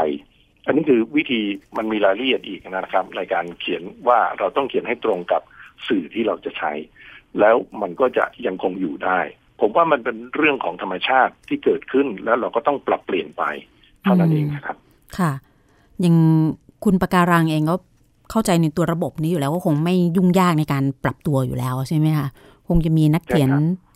[0.67, 1.41] อันนี้คือวิธี
[1.77, 5.43] มันมีรายละเอียดอีกนะครับ ในการเขียนว่าเราต้องเขียนให้ตรงกับ
[5.89, 6.73] สื่อที่เราจะใช้
[7.41, 9.21] แล้วมันก็จะยังคงอยู่ได้
[9.61, 13.43] ผมว่ามันเป็นเรื่องของธรรมชาติที่เกิดขึ้นแล้วเราก็ต้องปรับเปลี่ยนไป
[14.03, 14.77] เท่านั้นเองครับ
[15.19, 15.33] ค่ะ
[16.05, 16.17] ยัง
[16.85, 17.75] คุณปะการังเองก็
[18.31, 22.29] เข้าใจในตัวระบบนี้อยู่แล้วก็คงไม่ยุ่งยากในการปรับตัวอยู่แล้วใช่ไหมคะ
[22.69, 23.51] คงจะมีนักเขียน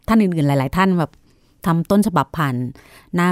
[0.08, 1.12] ท่านอื่นๆ หลาย ๆ ท่านแบบ
[1.66, 2.54] ทำต้นฉบับผ่าน
[3.14, 3.28] หน้า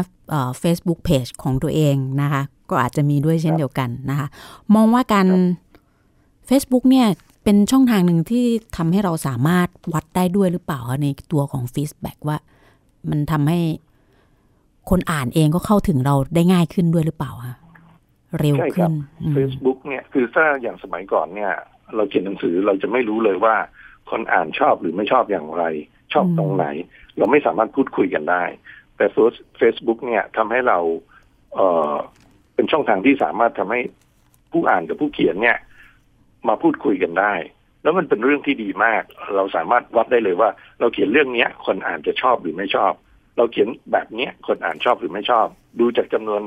[0.58, 4.26] เฟซบุ๊กเพจของตัวเองนะคะ ก็อาจจะมีด้วยเช่นเดียวกันนะคะ
[4.74, 5.26] มองว่าการ
[6.48, 7.06] Facebook เนี่ย
[7.44, 8.44] เป็นช่องทางหนึ่งที่
[8.76, 12.38] ทำให้เราสามารถวัดได้ด้วยหรือเปล่าในตัวของ feedback ว่า
[13.10, 13.58] มันทำให้
[14.90, 17.54] คนอ่านเองก็เข้าถึงเราได้ง่ายขึ้นด้วยหรือเปล่าคะ
[18.38, 18.92] เร็วขึ้น
[19.36, 21.52] Facebook เนี่ยคือถ้าอย่างสมัยก่อนเนี่ย
[21.96, 23.56] เราเขียนหนังสือเราจะไม่รู้เลยว่า
[24.10, 25.64] คนอ่านชอบหรือไม่ชอบอย่างไร
[26.12, 26.66] ชอบตรงไหน
[27.18, 28.44] เราไม่สามารถพูดคุยกันได้
[28.96, 29.06] แต่
[29.60, 30.78] Facebook เนี่ยทำให้เรา
[31.54, 31.58] เอ
[31.92, 31.94] อ
[32.54, 33.80] เป็นช่องทางที่สามารถทำให้
[34.52, 35.58] ผู้อ่านกับผู้เขียนเนี่ย
[36.48, 37.34] มาพูดคุยกันได้
[37.82, 39.02] แล้วมันเป็นเรื่องที่ดีมาก
[39.36, 40.50] เราสามารถวัดได้เลยว่า
[40.80, 42.92] เราเขียนเรื่องเนี้ย คนอ่านจะชอบหรือไม่ชอบ
[43.36, 45.46] เราเขียนแบบเนี้ยคนอ่านชอบหรือไม่ชอบ
[45.80, 46.42] ดูจากจำนวน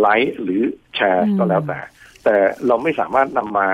[0.00, 0.62] ไลค์หรือ
[0.96, 1.80] แชร์ก็แล้วแต่
[2.24, 3.68] แต่เราไม่สามารถนำมา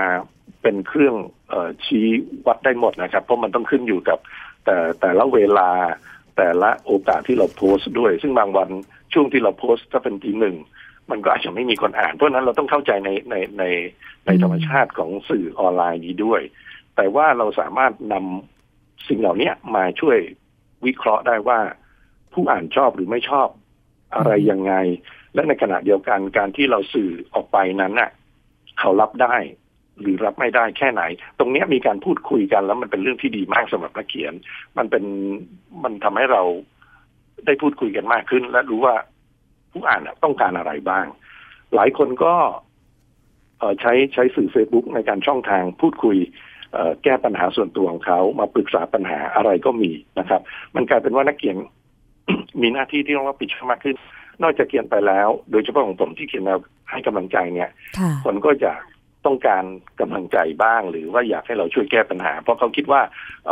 [0.61, 1.15] เป็นเครื่อง
[1.51, 1.55] อ
[1.85, 2.07] ชี้
[2.45, 4.19] วัดได้หมดนะครับ เพราะมันต้องขึ้นอยู่กับ
[4.65, 5.69] แต่แต่ละเวลา
[6.37, 8.69] แต่ละโอกาสที่เราโพสต์ด้วย ซึ่งบางวัน
[9.13, 10.55] ช่วงที่เราโพสต์ถ้าเป็นทีหนึ่ง
[11.11, 13.63] มันก็อาจจะไม่มีคนอ่าน เพราะนั้นเราต้องเข้าใจในในใน
[14.25, 16.41] ในธรรมชาติของสื่อออนไลน์นี้ด้วย
[16.95, 20.17] แต่ว่าเราสามารถนำสิ่งเหล่านี้มาช่วย
[20.85, 21.59] วิเคราะห์ได้ว่า
[22.33, 23.47] ผู้อ่านชอบหรือไม่ชอบ
[24.15, 24.73] อะไรยังไง
[25.37, 28.09] และในขณะเดียวกันการที่เราสื่อออกไปนั้นน่ะ
[28.79, 29.35] เขารับได้
[30.01, 31.03] หรือรับไม่ได้แค่ไหน
[31.39, 34.33] ตรงนี้มีการพูดคุยกันแล้วมันเป็นเรื่องที่ดีมากสำหรับนักเขียน
[34.77, 35.03] มันเป็น
[35.83, 36.43] มันทำให้เรา
[37.45, 38.95] ได้พูดคุยกันมากขึ้น และรู้ว่า
[39.71, 41.05] ผู้อ่านต้องการอะไรบ้าง
[41.75, 42.33] หลายคนก็
[43.81, 46.17] ใช้ใช้สื่อเฟซบุ๊กในการช่องทางพูดคุย
[47.03, 50.41] แก้ปัญหาส่วนตัวของเขามาปรึกษาปัญหาอะไรก็มีนะครับ
[50.75, 51.57] มันกลายเป็นว่านักเขียน
[52.61, 53.95] มีหน้าที่ที่ต้องรับผิดชอบมากขึ้น
[54.43, 56.59] นอกจากเขียนไปแล้ว โดยเฉพาะของผมที่เขียนแนว
[56.91, 57.69] ให้กำลังใจเนี่ย
[58.25, 58.71] คนก็จะ
[59.25, 59.63] ต้องการ
[60.01, 63.01] กำลังใจบ้าง หรือว่าอยากให้เราช่วยแก้ปัญหา เพราะเขาคิดว่า
[63.45, 63.51] เอ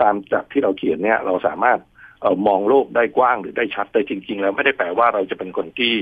[0.00, 1.78] ตามจากที่เราเขียนเนี่ย เราสามารถ
[2.24, 5.94] ออมองโลกได้กว้างหรือได้ชัดแต่จริง ๆ แล้วไม่ได้แปลว่าเราจะเป็นคนที่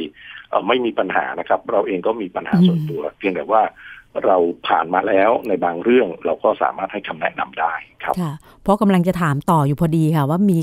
[0.67, 3.63] ไม่มีปัญหานะครับ เราเองก็มีปัญหาส่วนตัว เพียงแต่ว่า
[4.27, 4.37] เรา
[4.69, 10.59] ผ่านมาแล้วในบางเรื่องเราก็สามารถให้คำแนะนำได้ครับค่ะเพราะกำลังจะถามต่ออยู่พอดีค่ะ ว่ามี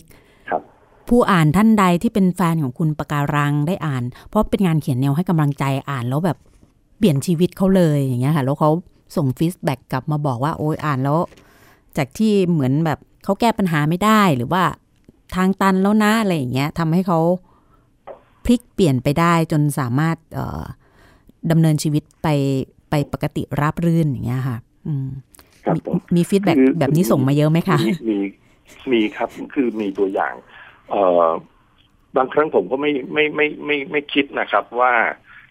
[1.08, 6.38] ผู้อ่านท่านใดที่เป็นแฟนของคุณปะการังได้อ่าน เพราะเป็นงานเขียนแนวให้กำลังใจอ่านแล้วแบบ
[6.98, 8.70] เปลี่ยนชีวิตเขาเลยอย่างเงี้ยค่ะแล้วเขา
[9.16, 11.18] ส่งฟีดแบ็กกลับมาบอกว่าโอ้ยอ่านแล้ว
[11.98, 14.64] จากที่เหมือนแบบเขาแก้ปัญหาไม่ได้หรือว่า
[15.36, 17.20] ทางตันแล้วนะอะไรอย่างเงี้ยทำให้เขา
[18.46, 20.64] พลิกเปลี่ยนไปได้จนสามารถเอ่อ
[21.52, 22.28] ดำเนินชีวิตไป
[22.90, 25.08] ไปปกติราบรื่นอย่างเงี้ยค่ะอืม
[26.16, 27.78] มีฟีดแบ็แบบนี้ส่งมาเยอะไหมคะ
[28.10, 28.18] มี
[28.92, 30.53] มีครับคือมีตัวอย่างเอ่อ
[32.18, 34.94] บางครั้งผมก็ไม่ไม่ไม่ไม่ไม่คิดนะครับ ว่า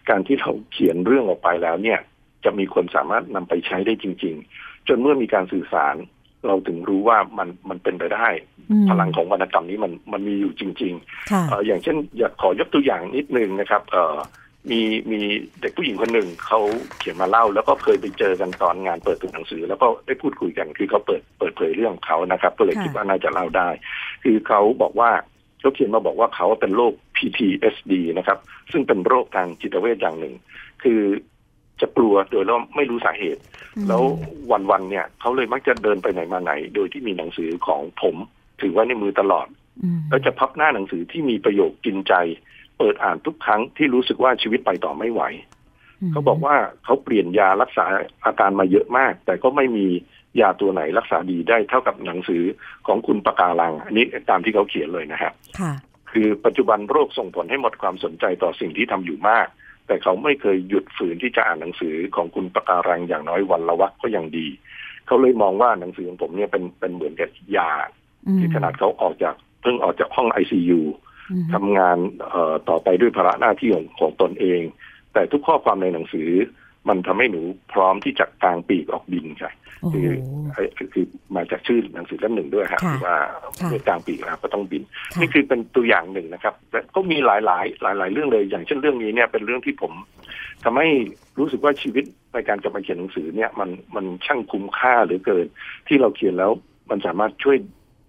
[0.09, 1.99] การที่เราเขียนเรื่องออกไปแล้วเนี่ย
[2.45, 5.95] จะมีคนสามารถนำไปใช้ได้จริง ๆ จนเมื่อมีการสื่อสาร
[6.47, 8.27] เราถึงรู้ว่ามันมันเป็นไปได้
[8.89, 14.15] พลังของวรรณกรรมนี้มันมันมีอยู่จริงๆอย่างเช่น อยากขอยกตัวอย่างนิดนึงนะครับเออ
[14.71, 14.81] มี
[15.11, 15.19] มี
[15.61, 16.59] เด็กผู้หญิงคนหนึ่งเขา
[16.97, 23.69] เขียนมาเล่า แล้วก็เคยไปเจอกันตอนงานเปิดตัวหนังสือ แล้วก็ได้พูดคุยกันคือเขาเปิดเปิดเผยเรื่องเขานะครับ ก็เลยคิดว่าน่าจะเล่าได้
[24.23, 25.11] คือเขาบอกว่า
[25.63, 28.39] เขาเขียนมาบอกว่าเขาเป็นโรค PTSD นะครับ
[28.71, 30.33] ซึ่งเป็นโรคทางจิตเวชอย่างหนึ่ง
[30.83, 30.99] คือ
[31.81, 33.41] จะกลัวโดยแล้วไม่รู้สาเหตุ
[33.87, 34.03] แล้ว
[34.71, 38.15] วันๆเนี่ยเขาเลยมักจะเดินไปไหนมาไหน โดยที่มีหนังสือของผม
[38.61, 39.47] ถือไว้ในมือตลอด
[40.09, 42.13] แล้วจะพับหน้าหนังสือที่มีประโยคกินใจ
[42.77, 45.21] เปิดอ่านทุกครั้งที่รู้สึกว่าชีวิตไปต่อไม่ไหว
[46.11, 47.85] เขาบอกว่าเขาเปลี่ยนยารักษา
[48.25, 49.87] อาการมาเยอะมาก แต่ก็ไม่มี
[50.41, 52.43] ยาตัวไหนรักษาดีได้เท่ากับหนังสือ
[52.87, 55.33] ของคุณปะการัง อันนี้ตามที่เขาเขียนเลยนะครับ
[56.11, 59.47] คือปัจจุบันโรคส่งผลให้หมดความสนใจต่อสิ่งที่ทำอยู่มาก
[59.87, 64.47] แต่เขาไม่เคยหยุดฝืนที่จะอ่านหนังสือของคุณปะการังอย่างน้อยวันละวักก็ยังดี
[65.05, 67.71] เขาเลยมองว่าหนังสือของผมเนี่ยเป็นเป็นเหมือนกับยา
[68.39, 70.81] ที่ขนาดเขาออกจากเพิ่งออกจากห้องไอซียู
[71.53, 71.97] ทำงาน
[72.29, 74.61] เอ่อต่อไปด้วยภาระหน้าที่ของของตนเอง
[75.13, 76.29] แต่ทุกข้อความในหนังสือ
[76.89, 77.41] มันทำให้หนู
[77.73, 79.53] พร้อมที่จะกางปีกออกบินค่ะ
[79.93, 80.09] คือ
[80.93, 81.05] คือ
[81.35, 83.17] มาจากชื่อหนังสือเล่มหนึ่งด้วยครับว่า
[83.69, 84.83] เมื่อกลางปีแล้วก็ต้องบิน
[85.19, 89.93] นี่คือเป็นตัวอย่างหนึ่งนะครับแต่ก็มีหลายหลายหลายหลายเรื่องเลย อย่างเช่นเรื่องนี้เนี่ยเป็นเรื่องที่ผม
[90.63, 90.87] ทำให้
[91.39, 95.45] รู้สึกว่าชีวิตในการจะมาเขียนหนังสือเนี่ย มันมันช่างคุ้มค่าหรือเกิน
[95.87, 96.51] ที่เราเขียนแล้ว
[96.89, 97.57] มันสามารถช่วย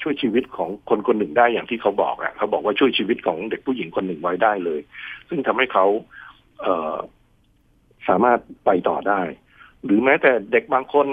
[0.02, 4.80] ช่วยชีวิตของคนคนหนึ่งได้อย่างที่เขาบอกอะเขาบอกว่าช่วยชีวิตของเด็กผู้หญิงคนหนึ่งไว้ได้เลย
[5.28, 5.86] ซึ่งทำให้เขา
[6.60, 6.96] เออ
[8.08, 9.20] สามารถไปต่อได้
[9.84, 11.06] หรือแม้แต่เด็กบางคน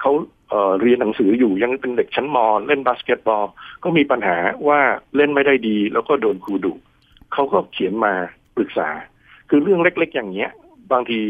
[0.00, 0.12] เขา
[0.50, 3.44] เเรียนหนังสืออยู่ยังเป็นเด็กชั้นมเล่นบาสเกตบอล
[3.84, 4.36] ก็มีปัญหา
[4.68, 4.80] ว่า
[5.16, 6.72] เล่นไม่ได้ดี แล้วก็โดนครูดุ
[7.32, 8.12] เขาก็เขียนมา
[8.56, 8.88] ปรึกษา
[9.48, 10.50] คือเรื่องเล็ก ๆ อย่างเนี้ย
[10.92, 11.20] บางที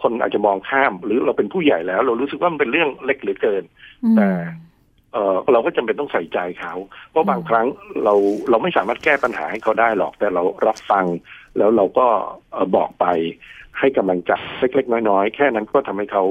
[0.00, 3.62] คนอาจจะมองข้าม หรือเราเป็นผู้ใหญ่แล้ว เรารู้สึกว่ามันเป็นเรื่องเล็กเหลือเกิน
[4.16, 4.28] แต่
[5.12, 6.74] เเราก็จำเป็นต้องใส่ใจเขา
[7.10, 7.66] เพราะบางครั้ง
[8.04, 8.14] เรา
[8.50, 11.04] เราไม่สามารถแก้ปัญหาให้เขาได้หรอก แต่เรารับฟัง
[11.58, 12.06] แล้วเราก็
[12.76, 13.06] บอกไป
[13.78, 16.24] ให้กำลังใจเล็กๆน้อยๆ แค่นั้นก็ทำให้เขา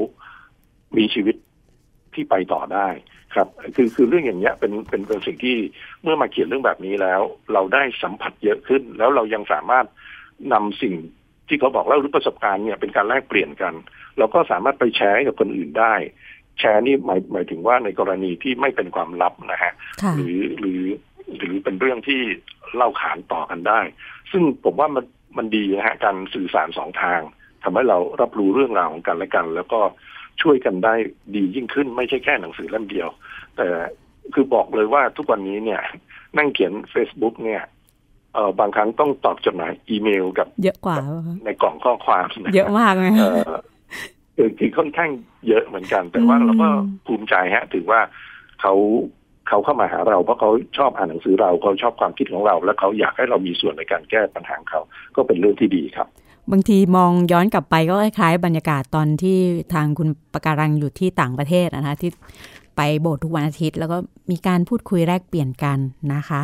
[0.98, 1.36] มีชีวิต
[2.14, 2.88] ที่ไปต่อได้
[3.36, 5.58] ครับ คือคือเรื่องอย่างเงี้ยเป็นเป็นเป็นสิ่งที่
[6.02, 7.22] เมื่อมาเขียนเรื่องแบบนี้แล้ว
[7.54, 9.86] เราได้สัมผัสเยอะขึ้น แล้วเรายังสามารถ
[10.54, 10.96] นำสิ่ง
[11.48, 13.74] ที่เขาบอกเล่าหรือประสบการณ์เนี่ยเป็นการแลกเปลี่ยนกัน
[14.18, 15.94] เราก็สามารถไปแชร์กับคนอื่นได้
[16.60, 19.74] แชร์นี่หมายหมายถึงว่าในกรณีที่ไม่เป็นความลับนะฮะ
[20.16, 20.82] หรือหรือ
[21.38, 22.22] หรือเป็นเรื่องที่
[22.76, 23.82] เล่าขานต่อกันได้
[24.32, 25.04] ซึ่งผมว่ามัน
[25.38, 27.22] มันดีนะฮะการสื่อสารสองทาง
[27.64, 29.80] ทำให้เรารับรู้เรื่องราวของกันและกัน แล้วก็
[30.42, 30.96] ช่วยกันได้
[31.36, 33.10] ดียิ่งขึ้น ไม่ใช่แค่หนังสือเล่มเดียว
[33.58, 33.68] แต่
[34.34, 35.82] คือบอกเลยว่าทุกวันนี้เนี่ย
[36.38, 37.64] นั่งเขียน Facebook เนี่ย
[38.34, 40.96] เออบางครั้งต้องตอบจดหมายอีเมลกับเยอะกว่า
[41.46, 42.26] ในกล่องข้อความ
[42.56, 43.24] เยอะมากเลยเอ
[44.48, 45.10] อคือค่อนข้าง
[45.48, 46.70] เยอะเหมือนกัน แต่ว่าเราก็
[47.06, 48.00] ภูมิใจฮะ ถือว่า
[48.62, 48.74] เขา
[49.50, 54.82] เขาเข้ามาหาเราเพราะเขาชอบอ่านหนังสือเราเขาชอบความคิดของเรา และเขาอยากให้เรามีส่วนในการแก้ปัญหาเขา
[55.16, 56.08] ก็เป็นเรื่องที่ดีครับ
[56.52, 59.38] บางทีมองย้อนกลับไปก็คล้ายๆบรรยากาศตอนที่
[59.74, 62.12] ทางคุณปะการังอยู่ที่ต่างประเทศนะคะที่
[62.78, 63.98] ไปโบสถ์ทุกวันอาทิตย์ แล้วก็
[64.32, 65.80] มีการพูดคุยแลกเปลี่ยนกัน
[66.14, 66.42] นะคะ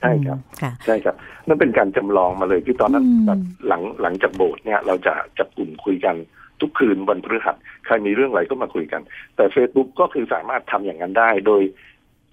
[0.00, 0.38] ใช่ครับ
[0.86, 1.14] ใช่ครับ
[1.46, 6.16] นั่นเป็นการจำลองมาเลยคือตอนนั้นแบบหลังหลังจากโบสถ์เนี่ยเราจะจับกลุ่มคุยกัน
[6.60, 9.02] ทุกคืนวันพฤหัสใครมีเรื่องอะไรก็มาคุยกัน
[9.36, 11.62] แต่ Facebook ก็คือสามารถทำอย่างนั้นได้ โดย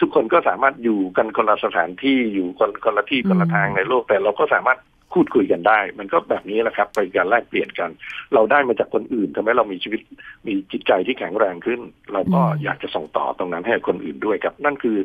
[0.02, 4.80] ทุกคนก็สามารถอยู่กันคนละสถานที่อยู่คนคนละที่คนละทางในโลกแต่เราก็สามารถ
[5.14, 7.90] พูดคุยกันได้ มันก็แบบนี้แหละครับเป็นการแลกเปลี่ยนกัน
[8.34, 10.02] เราได้มาจากคนอื่นทำให้เรามีชีวิต
[10.48, 11.80] มีจิตใจที่แข็งแรงขึ้น
[12.14, 14.98] เราก็อยากจะส่งต่อตรงนั้นให้คนอื่นด้วยครับ นั่นคือ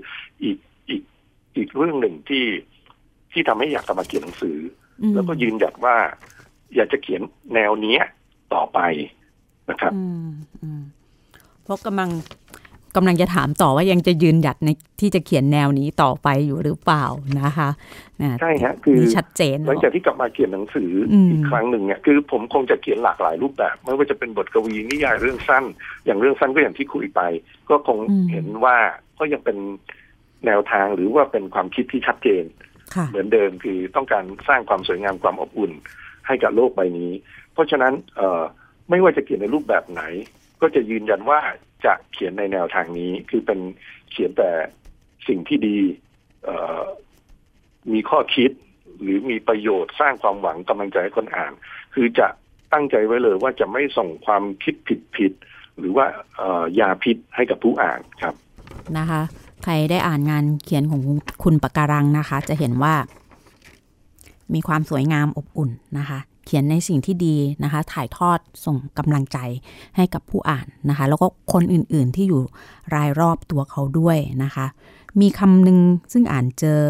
[0.44, 1.03] อีกอีก
[1.57, 2.44] อีกเรื่องหนึ่งที่
[3.32, 4.59] ที่ทำให้อยากกลับมาเขียนหนังสือ
[5.14, 5.97] แล้วก็ยืนหยัดว่า
[6.74, 7.22] อยากจะเขียน
[7.55, 7.99] แนวนี้
[8.55, 8.78] ต่อไป
[9.70, 9.92] นะครับ
[11.64, 12.11] เพราะกำลัง
[12.97, 14.68] กำลังจะถามต่อว่ายังจะยืนหยัดใน
[15.01, 17.05] ที่จะเขียนแนวนี้ต่อไปอยู่หรือเปล่า
[17.40, 17.70] นะคะ
[18.40, 20.90] ใช่ฮะคือชัดเจนหลังจากที่กลับมาเขียนหนังสือ
[21.30, 25.64] อีกครั้งหนึ่งเนี่ยคือผมคงจะเขียนหลากหลายรูปแบบไม่ว่าจะเป็นบทกวีนิยายเรื่องสั้น
[26.05, 27.20] อย่างเรื่องสั้นก็อย่างที่คุยไป
[27.70, 27.99] ก็คง
[28.30, 28.76] เห็นว่า
[29.18, 29.57] ก็ยังเป็น
[30.47, 32.44] แนวทางหรือว่าเป็นความคิดที่ชัดเจน
[33.11, 35.72] เหมือนเดิมคือต้องการสร้างความสวยงามความอบอุ่น
[36.26, 37.12] ให้กับโลกใบนี้
[37.53, 38.20] เพราะฉะนั้นเอ
[38.90, 40.03] ไม่ว่าจะเขียนในรูปแบบไหน
[40.61, 41.40] ก็จะยืนยันว่า
[41.84, 43.60] จะเขียนในแนวทางนี้ คือเป็น
[44.10, 44.50] เขียนแต่
[45.28, 45.78] สิ่งที่ดี
[47.92, 48.50] มีข้อคิด
[49.00, 51.52] หรือมีประโยชน์สร้างความหวังกำลังใจให้คนอ่าน
[51.94, 52.26] คือจะ
[52.72, 55.32] ตั้งใจไว้เลยว่าจะไม่ส่งความคิดผิดผิด
[55.78, 56.06] หรือว่า
[56.80, 58.34] ยาพิษให้กับผู้อ่านครับ
[58.98, 59.22] นะคะ
[59.64, 61.02] ใครได้อ่านงานเขียนของ
[61.42, 62.94] คุณปะการังนะคะ จะเห็นว่า
[64.54, 69.38] มีความสวยงามอบอุ่นนะคะ เขียนในสิ่งที่ดีนะคะ ถ่ายทอดส่งกำลังใจ
[69.97, 72.40] ให้กับผู้อ่านนะคะ แล้วก็คนอื่นๆที่อยู่
[72.94, 74.66] รายรอบตัวเขาด้วยนะคะ
[75.20, 75.78] มีคำหนึ่ง
[76.12, 76.80] ซึ่งอ่านเจอ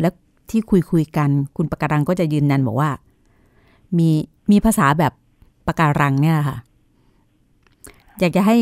[0.00, 0.08] และ
[0.50, 2.90] ที่คุยคุยกัน คุณปะการังก็จะยืนยันบอกว่า
[3.98, 4.08] มี
[4.50, 5.12] มีภาษาแบบ
[5.66, 6.58] ปะการังเนี่ยค่ะ
[8.18, 8.56] อยากจะให้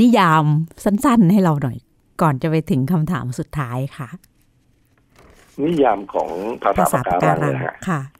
[0.00, 0.44] นิยาม
[0.84, 1.76] สั้น ๆ ให้เราหน่อย
[2.20, 4.08] ก่อนจะไปถึงคำถามสุดท้ายค่ะ
[5.62, 6.28] นิยามของ
[6.78, 7.54] ภาษาปะการัง
[7.88, 8.19] ค่ะเอ่อ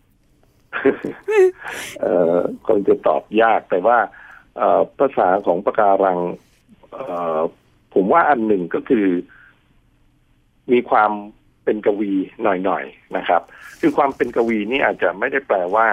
[2.66, 3.98] คงจะตอบยากแต่ว่า
[4.98, 6.18] ภาษาของปะการัง
[7.94, 9.06] ผมว่าอันหนึ่งก็คือ
[10.72, 11.12] มีความ
[11.64, 12.12] เป็นกวี
[12.42, 13.42] หน่อยๆนะครับ
[13.80, 15.86] คือความเป็นกวีนี่อาจจะไม่ได้แปลว่า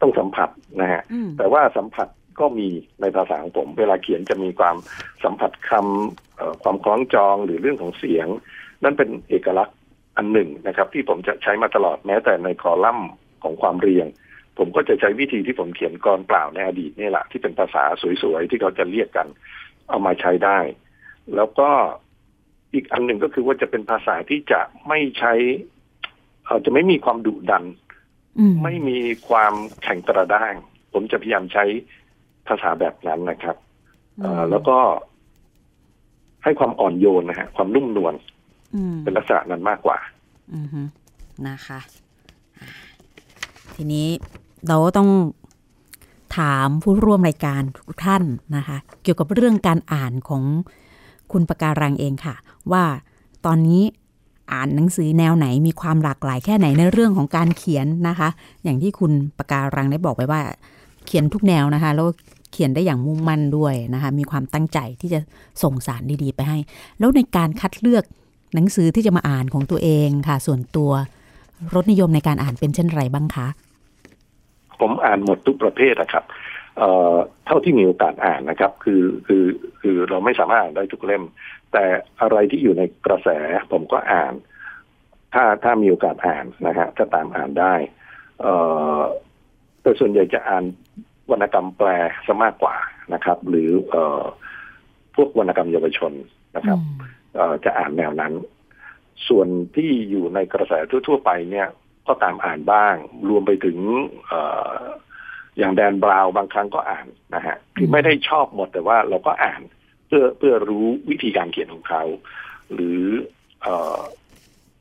[0.00, 0.48] ต้องสัมผัส
[0.80, 1.02] นะฮะ
[1.38, 2.08] แต่ว่าสัมผัส
[2.40, 2.68] ก็มี
[3.00, 4.76] ในภาษาของผม เวลาเขียนจะมีความ
[5.24, 8.26] สัมผัสคำความคล้องจองหรือเรื่องของเสียง
[8.82, 9.76] นั่นเป็นเอกลักษณ์
[10.16, 13.10] อันหนึ่งนะครับ ที่ผมจะใช้มาตลอดแม้แต่ในคอลัมน์
[13.42, 14.06] ของความเรียง
[14.58, 17.82] ผมก็จะใช้วิธีที่ผมเขียนกรเปล่าในอดีตนี่แหละที่เป็นภาษา
[18.22, 19.28] สวยๆที่เขาจะเรียกกัน
[19.88, 20.58] เอามาใช้ได้
[21.36, 21.68] แล้วก็
[22.74, 25.34] อีกอันหนึ่งก็คือว่าจะเป็นภาษาที่จะไม่ใช้
[26.64, 27.64] จะไม่มีความดุดัน
[28.62, 28.98] ไม่มี
[29.28, 30.54] ความแข็งกระด้าง
[30.92, 31.64] ผมจะพยายามใช้
[32.48, 33.56] ภาษาแบบนั้นนะครับ
[34.50, 34.78] แล้วก็
[36.44, 38.14] ให้ความอ่อนโยนนะฮะความนุ่มนวล
[39.04, 39.98] เป็นลักษณะนั้นมากกว่า
[41.48, 41.78] นะคะ
[43.74, 44.08] ทีนี้
[44.68, 45.10] เราต้อง
[46.38, 48.22] ถามผู้ร่วมรายการทุกท่าน
[48.56, 50.42] นะคะ เกี่ยวกับเรื่องการอ่านของ
[51.32, 52.34] คุณปการังเองค่ะ
[52.72, 52.84] ว่า
[53.46, 53.82] ตอนนี้
[54.52, 58.28] อ่านหนังสือแนวไหนมีความหลากหลายแค่ไหนในเรื่องของการเขียนนะคะ
[58.64, 60.40] อย่างที่คุณปการังได้บอกไปว่า
[61.06, 62.08] เขียนทุกแนวนะคะ แล้ว
[62.52, 65.20] เขียนได้อย่างมุ่งมั่นด้วยนะคะ มีความตั้งใจที่จะ
[65.62, 66.58] ส่งสารดีๆ ไปให้
[66.98, 68.04] แล้วในการคัดเลือก
[68.54, 70.90] หนังสือที่จะมาอ่านของตัวเองค่ะ ส่วนตัว
[71.74, 73.46] รสนิยมในการอ่านเป็นเช่นไรบ้างคะ
[74.80, 76.24] ผมอ่านหมดทุกประเภทนะครับ
[76.78, 77.14] เอ่อ
[77.46, 79.44] เท่าที่มีโอกาสอ่านนะครับ คือคือ
[79.80, 81.24] คือเราไม่สามารถอ่านได้ทุกเล่ม
[81.72, 81.84] แต่
[82.20, 83.28] อะไรที่อยู่ในกระแส
[83.72, 84.32] ผมก็อ่าน
[85.34, 87.74] ถ้าถ้ามีโอกาสอ่านนะฮะก็ตามอ่านได้
[88.40, 88.52] เอ่
[88.98, 89.00] อ
[89.82, 90.64] แต่ส่วนใหญ่จะอ่าน
[91.30, 91.88] วรรณกรรมแปล
[92.26, 92.76] ซะมากกว่า
[93.14, 94.22] นะครับ หรือเอ่อ
[95.14, 96.12] พวกวรรณกรรมเยาวชน
[96.56, 97.23] นะครับเอ่อ
[97.64, 98.32] จะอ่านแนวนั้น
[99.28, 100.72] ส่วนที่อยู่ในกระแส
[101.06, 101.68] ทั่ว ๆ ไปเนี่ย
[102.06, 102.94] ก็ตามอ่านบ้าง
[103.28, 103.78] รวมไปถึง
[104.26, 104.40] เอ่
[104.78, 104.82] อ
[105.58, 109.60] อย่างแดนบราวบางครั้งก็อ่านนะฮะคือไม่ได้ชอบหมดแต่ว่าเราก็อ่าน
[110.06, 112.02] เพื่อเพื่อรู้วิธีการเขียนของเขา
[112.72, 113.02] หรือ
[113.62, 113.66] เอ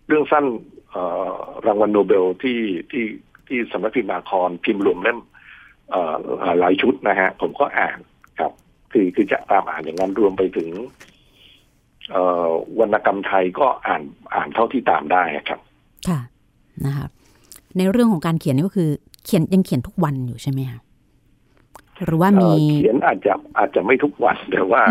[0.08, 0.45] เรื่องสั้น
[1.68, 2.60] รางวัลโนเบลที่
[2.91, 3.06] ที่
[3.47, 5.20] ที่สำนักพิมพ์มาคอนพิมพ์รวมเล่ม
[6.60, 7.97] หลายชุดนะฮะ ผมก็อ่าน
[8.39, 8.51] ครับ
[8.91, 10.70] คือคือจะตามอ่านอย่างนั้นรวมไปถึง
[12.80, 14.01] วรรณกรรมไทยก็อ่าน
[14.34, 15.60] อ่านเท่าที่ตามได้ครับ
[16.08, 16.20] ค่ะ
[16.86, 17.10] นะครับ
[17.78, 18.89] ในเรื่องของการเขียนนี่ก็คือ
[19.26, 20.80] เขียนยังเขียนทุกวันอยู่ใช่ไหมคะ
[22.06, 24.82] หรือว่ามีเขียนอาจจะอาจจะไม่ทุกวันแต่ว่า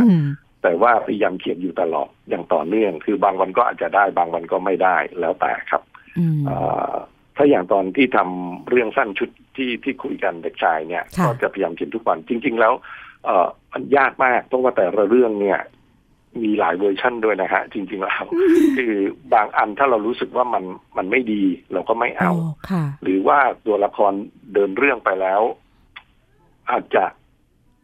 [0.63, 5.83] แต่ว่าพยายามเขียนอยู่ตลอดอย่างต่อเนื่อง คือบางวันก็อาจจะได้บางวันก็ไม่ได้แล้วแต่ครับ
[7.37, 12.73] ถ้าอย่างตอนที่ทำเรื่องสั้นชุดที่ที่คุยกันเด็กชายเนี่ย ก็จะพยายามเขียนทุกวันจริง ๆ แล้ว
[13.25, 15.61] เออมันยากมากเพราะว่าแต่ละเรื่องเนี่ย
[16.43, 18.27] มีหลายเวอร์ชั่นด้วยนะฮะ จริง ๆ แล้ว
[18.77, 18.95] คือ
[19.35, 20.65] บางอันถ้าเรารู้สึกว่ามัน
[20.97, 22.33] มันไม่ดี เราก็ไม่เอา
[23.03, 24.13] หรือว่าตัวละคร
[24.55, 25.41] เดินเรื่องไปแล้ว
[26.71, 27.05] อาจจะ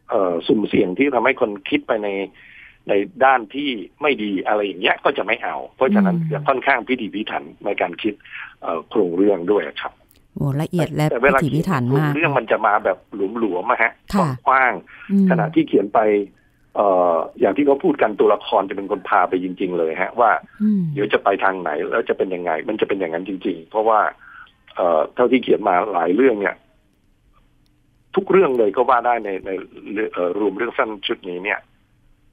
[0.09, 2.09] เอ่อสุ่มเสี่ยงที่ทำให้คนคิดไปใน
[2.89, 2.93] ใน
[3.25, 3.69] ด้านที่
[4.01, 8.13] ไม่ดีอะไรอย่างเงี้ยก็จะไม่เอา เพราะฉะนั้นจะค่อนข้างพิถีพิถันในการคิด
[8.89, 9.93] โครงเรื่องด้วยครับ
[10.35, 12.97] โอ้ละเอียดและพิถีพิถันมากเรื่องมันจะมาแบบ
[13.39, 13.91] หลวมๆมาฮะ
[14.47, 14.73] กว้าง
[15.29, 15.99] ขณะที่เขียนไป
[16.79, 20.31] เอ่ออย่างที่เขาพูดกันตัวละครจะเป็นคนพาไปจริง ๆ เลยฮะ ว่า
[20.93, 23.99] เดี๋ยวจะไปทางไหนแล้วจะเป็นยังไง มันจะเป็นอย่างนั้นจริง ๆ เพราะว่า
[24.75, 26.55] เอ่อเท่าที่เขียนมาหลายเรื่องเนี่ย
[28.15, 29.49] ทุกเรื่องเลยก็ว่าได้ในใน
[30.39, 31.59] รวมเรื่องสั้นชุดนี้เนี่ย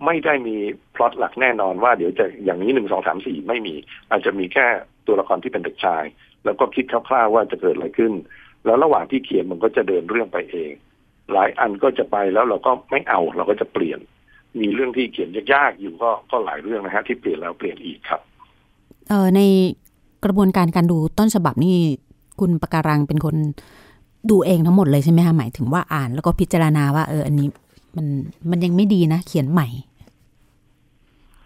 [0.05, 0.57] ไม่ได้มี
[0.95, 3.75] พล็อตหลักแน่นอนว่าเดี๋ยวจะอย่างนี้หนึ่งสองสามสี่ไม่มี
[4.11, 4.67] อาจจะมีแค่
[5.07, 6.05] ตัวละครที่เป็นเด็กชาย
[6.45, 8.13] แล้วก็คิดคร่าวๆว่าจะเกิดอะไรขึ้น
[8.65, 10.73] แล้วระหว่างที่เขียนมันก็จะเดินเรื่องไปเอง
[11.33, 14.01] หลายอันก็จะไปแล้วเราก็ไม่เอาเราก็จะเปลี่ยน
[14.61, 18.21] มีเรื่องที่เขียนยากๆอยู่ก็ก็หลายเรื่องนะฮะที่เปลี่ยนแล้วเปลี่ยนอีกครับ
[19.09, 19.41] เออใน
[20.25, 21.77] กระบวนการการดูต้นฉบับนี่
[22.41, 23.37] คุณปการังเป็นคน
[24.31, 27.49] ดูเองทั้งหมดเลยใช่ไหมคะหมายถึงว่าอ่านแล้วก็พิจารณาว่า เออ อันนี้
[27.97, 28.07] มัน
[28.51, 29.69] มันยังไม่ดีนะ เขียนใหม่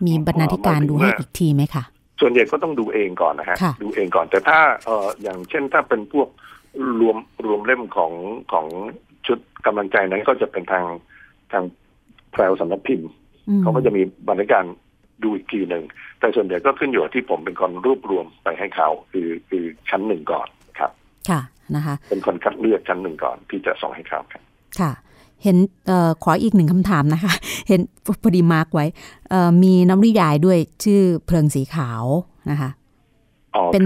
[0.06, 1.84] มีบรรณาธิการดูให้อีกทีไหมคะ
[2.20, 6.28] ส่วนใหญ่ก็ต้องดูเองก่อนนะฮะดูเองก่อน แต่ถ้าเอออย่างเช่นถ้าเป็นพวก
[7.00, 8.12] รวมรวมเล่มของ
[8.52, 8.66] ของ
[9.26, 10.84] ชุดกำลังใจนั้นก็จะเป็นทาง
[11.52, 11.64] ทาง
[12.32, 13.08] แพรวสำนักพิมพ์
[13.62, 14.64] เขาก็จะมีบรรณาการ
[15.22, 15.84] ดูอีกทีหนึ่ง
[16.20, 20.90] แต่ส่วนใหญ่ก็ขึ้นอยู่ที่ผมเป็นคนรวบรวมไปให้เขาคือคือชั้นหนึ่งก่อนครับ
[21.30, 21.40] ค่ะ
[21.76, 24.42] นะคะ เป็นคนคัดเลือกชั้นหนึ่งก่อนที่จะส่งให้เขาครับ
[24.80, 24.92] ค่ะ
[25.42, 25.56] เห็น
[25.90, 27.32] ออขออีกหนึ่งคำถามนะคะ
[27.68, 27.80] เห็น
[28.22, 28.86] พอดีมาร์กไว้
[29.62, 32.04] มีน้ำนิยายด้วยชื่อเพลิงสีขาว
[32.50, 32.70] นะคะ
[33.72, 33.84] เป็น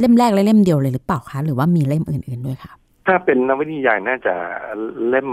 [0.00, 2.72] เล่มแรกและเล่มเดียวเลยหรือเปล่าคะ หรือว่ามีเล่มอื่น ๆด้วยคะ
[3.06, 4.34] ถ้าเป็นนวนิยายน่าจะ
[5.08, 5.28] เล่ม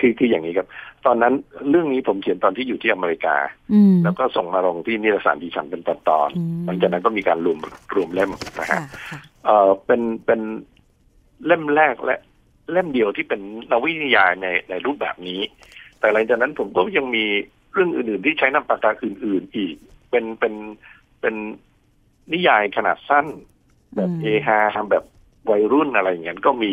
[0.00, 0.68] คือคืออย่างนี้ครับ
[1.06, 1.34] ตอนนั้น
[1.70, 3.36] เรื่องนี้ผมเขียนตอนที่อยู่ที่อเมริกา
[4.04, 5.96] แล้วก็ส่งมาลงที่นิตยสารดิฉันเป็นตอ
[6.26, 7.58] นๆหลังจากนั้นก็มีการรวม
[7.94, 8.78] รวมเล่มนะฮะ
[9.44, 10.40] เออเป็นเป็น
[11.46, 12.18] เล่มแรกและ
[12.72, 15.40] เล่มเดียวที่เป็นนวนิยายในในรูปแบบนี้
[16.00, 17.24] แต่หลังจากนั้นผมก็ยังมี
[17.72, 19.74] เรื่องอื่น ๆ ที่ใช้นามปากกาอื่น ๆ อีก
[20.10, 20.54] เป็นเป็น
[21.20, 21.34] เป็น
[22.32, 23.26] นิยายขนาดสั้น
[23.96, 25.04] แบบเอฮาทำแบบ
[25.50, 26.72] วัยรุ่นอะไรอย่างเงี้ยก็มี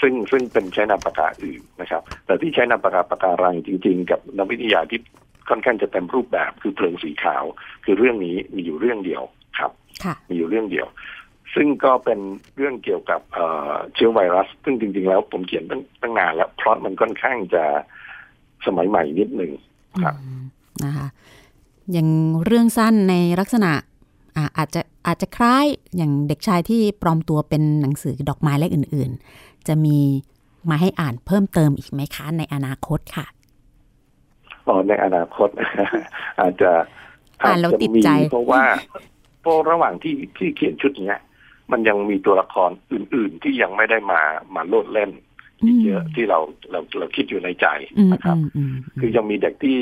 [0.00, 5.00] ซึ่งซึ่งเป็นใช้นามปากกาอื่นนะครับ แต่ที่ใช้นามปากกาปากการังจริง ๆ กับนวนิยายที่
[5.48, 7.44] ค่อนข้างจะเต็มรูปแบบคือเพลิงสีขาว
[7.84, 9.22] คือเรื่องนี้มีอยู่เรื่องเดียว
[9.58, 9.72] ครับ
[10.28, 10.86] มีอยู่เรื่องเดียว
[11.54, 12.18] ซึ่งก็เป็น
[12.56, 13.20] เรื่องเกี่ยวกับ
[13.94, 17.64] เชื้อไวรัส ซึ่งจริง ๆ แล้วผมเขียนตั้งตั้งนานแล้วเพราะมันค่อนข้างจะ
[18.66, 19.52] สมัยใหม่นิดหนึ่ง
[20.02, 20.14] ครับ
[20.84, 21.06] นะคะ
[21.92, 22.08] อย่าง
[22.44, 23.72] เรื่องสั้นในลักษณะ
[24.56, 29.98] อาจจะอาจจะคล้ายอย่างเด็กชายที่ปลอมตัวเป็นหนังสือดอกไม้และอื่น ๆ จะมี
[30.70, 33.26] มาให้อ่านเพิ่มเติมอีกไหมคะในอนาคตค่ะ
[34.68, 35.48] อ๋อในอนาคต
[36.40, 36.70] อาจจะ
[37.42, 38.62] อ่านแล้วติดใจ เพราะว่า
[39.42, 41.20] เพราะระหว่างที่ที่เขียนชุดเนี้ย
[41.72, 44.20] มันยังมีตัวละครอื่น ๆ ที่ยังไม่ได้มา
[44.54, 45.10] มาโลดเล่น
[45.84, 46.38] เยอะที่เรา
[46.70, 47.66] เราเราคิดอยู่ในใจ
[48.12, 48.36] นะครับ
[49.00, 49.78] คือยังมีเด็กที่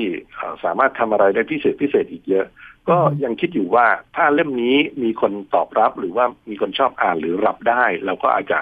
[0.64, 2.46] สามารถทำอะไรได้พิเศษพิเศษอีกเยอะ
[2.88, 8.60] ก็ยังคิดอยู่ว่าถ้าเล่มนี้มีคนตอบรับหรือว่ามีคนชอบอ่านหรือรับได้ เราก็อาจจะ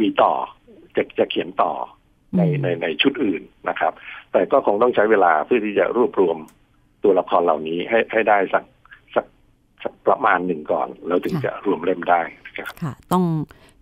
[0.00, 0.32] มีต่อ
[0.96, 1.72] จะจะเขียนต่อ
[2.36, 3.92] ในในในชุดอื่นนะครับ
[4.32, 6.36] แต่ก็คงต้องใช้เวลาเพื่อที่จะรวบรวม
[7.04, 8.64] ตัวละครเหล่านี้ให้ให้ได้สัก
[9.14, 9.26] สัก
[9.82, 12.20] สักประมาณหนึ่งก่อนแล้วถึงจะรวมเล่มได้
[12.56, 13.24] ครับค่ะ ต้อง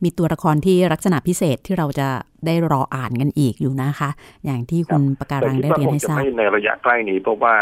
[0.03, 2.09] มีตัวละครที่ลักษณะพิเศษที่เราจะ
[2.47, 4.11] ได้รออ่านกันอีกอยู่นะคะ
[4.45, 7.55] อย่างที่คุณประการังได้เรียนให้ทราบในระยะใกล้นี้เพราะว่า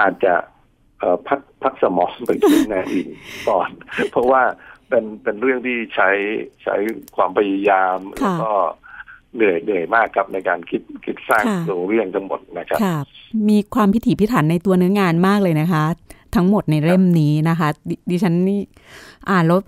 [0.00, 0.34] อาจจะ
[1.28, 3.08] พักพักสมองไปคิดในอื่น
[3.48, 3.68] ก่อน
[4.12, 4.42] เพราะว่า
[4.90, 6.10] เป็นเป็นเรื่องที่ใช้
[6.62, 6.76] ใช้
[7.16, 8.52] ความพยายามแล้วก็
[9.34, 12.80] เหนื่อยเหนื่อยมากครับในการคิดคิดสร้างตัวเรื่องทั้งหมดนะครับ
[13.48, 15.84] มีความพิถีพิถันในตัวเนื้องานมากเลยนะคะ
[16.34, 17.68] ทั้งหมดในเล่มนี้นะคะ
[18.10, 18.60] ดิฉันนี่
[19.30, 19.60] อ่านแล้ว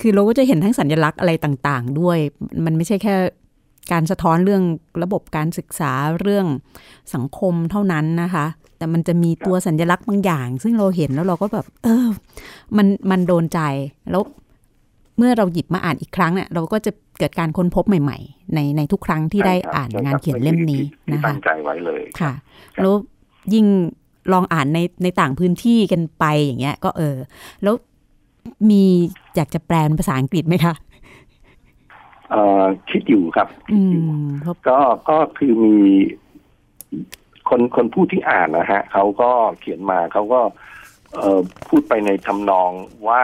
[0.00, 2.18] คือเราก็จะเห็นทั้งสัญลักษณ์อะไรต่างๆ ด้วย
[2.64, 3.14] มันไม่ใช่แค่
[3.92, 4.62] การสะท้อนเรื่อง
[5.02, 6.46] ระบบการศึกษาเรื่อง
[7.14, 8.46] สังคมเท่านั้นนะคะ
[8.78, 12.06] แต่มันจะมีตัวสัญลักษณ์บางอย่าง ซึ่งเราเห็นแล้วเราก็แบบ เออ
[12.76, 13.60] มันมันโดนใจ
[14.10, 22.32] แล้วเมื่อเราหยิบมาอ่านอีกครั้งเนี่ยเราก็จะเกิดการค้นพบใหม่ ๆ ในในทุกครั้งที่ได้อ่านงานเขียนเล่มนี้นะคะตั้งใจไว้เลยค่ะ
[22.80, 22.94] แล้ว
[23.54, 23.66] ยิ่ง
[24.32, 27.16] ลองอ่านในในต่างพื้นที่กันไปอย่างเงี้ย ก็เออ
[27.62, 27.74] แล้ว
[28.70, 28.82] มี
[29.36, 30.74] อยากจะแปลเป็นภาษาอังกฤษไหมคะ
[32.30, 34.04] เอ่อคิดอยู่ครับคิดอยู่
[34.68, 35.76] ก็ก็คือมี
[37.48, 40.40] คนคนผู้ที่อ่านนะฮะเขาก็เขียนมาเขาก็
[41.14, 42.70] เอ่อพูดไปในทำนอง
[43.08, 43.22] ว่า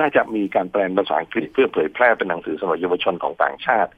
[0.00, 3.90] น่าจะมีการแปลภาษาอังกฤษเพื่อเผยแพร่เป็นหนังสือสำหรับเยาวชนของต่างชาติ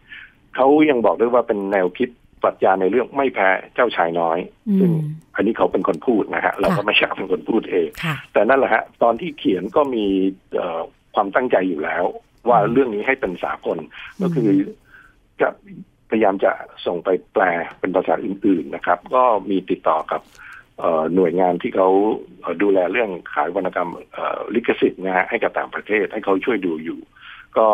[0.56, 2.08] เขายังบอกด้วยว่าเป็นแนวคิด
[2.42, 4.38] ปรัชญาในเรื่องไม่แพ้เจ้าชายน้อย
[4.80, 4.90] ซึ่ง
[5.36, 7.88] อันนี้เขาเป็นคนพูดนะฮะเราก็ไม่ใช่เป็นคนพูดเอง
[8.32, 10.04] แต่นั่นแหละฮะตอนที่เขียนก็มี
[11.14, 12.04] ความตั้งใจอยู่แล้ว
[12.48, 13.78] ว่าเรื่องนี้ให้เป็นสากล
[14.22, 14.48] ก็คือ
[15.40, 15.48] จะ
[16.10, 16.52] พยายามจะ
[16.86, 17.44] ส่งไปแปล
[17.80, 20.20] เป็นภาษาอื่น ๆนะครับ ก็มีติดต่อกับ
[21.14, 21.88] หน่วยงานที่เขา
[22.62, 23.90] ดูแลเรื่องขายวรรณกรรม
[24.54, 26.98] ลิขสิทธิ์นะฮะให้กับต่างประเทศให้เขาช่วยดูอยู่
[27.58, 27.66] ก็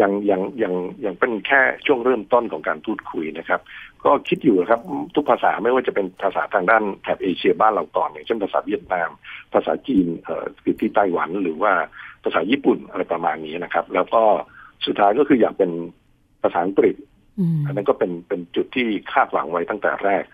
[0.00, 0.74] ยังยังยัง
[1.04, 3.60] ยังเป็นแค่ช่วงเริ่มต้นของการพูดคุยนะครับ
[4.04, 4.80] ก็คิดอยู่ครับ
[5.14, 9.10] ทุกภาษาไม่ว่าจะเป็นภาษาทางด้านแถบเอเชียบ้านเราก่อนอย่างเช่นภาษาเวียดนาม
[9.54, 11.72] ภาษาจีนเอ่อคือที่ไต้หวันหรือว่า
[12.24, 14.22] ภาษาญี่ปุ่นอะไรประมาณนี้นะครับ แล้วก็
[14.86, 15.70] สุดท้ายก็คืออยากเป็น
[16.42, 16.96] ภาษาอังกฤษ
[17.66, 20.24] อันนั้นก็เป็นเป็นจุดที่คาดหวังไว้ตั้งแต่แรก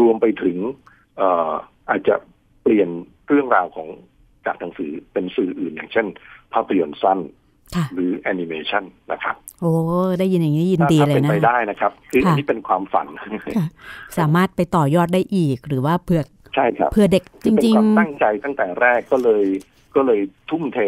[0.00, 1.50] รวมไปถึงเอ่อ
[1.88, 2.14] อาจจะ
[2.62, 2.88] เปลี่ยน
[3.28, 3.88] เรื่องราวของ
[4.46, 6.06] จากหนังสือเป็นสื่ออื่น อย่างเช่น
[6.52, 7.18] ภาพยนตร์สั้น
[7.94, 9.72] หรือแอนิเมชันนะครับ โอ้
[10.18, 13.06] ได้ยินอย่างนี้ยินดีเลยนะเป็นไปได้นะครับ คืออันนี้เป็นความฝัน
[14.18, 16.20] สามารถไปต่อยอดได้อีกหรือว่าเพื่อ
[16.54, 19.44] ใช่ครับเพื่อเด็กจริง ๆ ตั้งใจตั้งแต่แรกก็เลย
[19.94, 20.78] ก็เลยทุ่มเท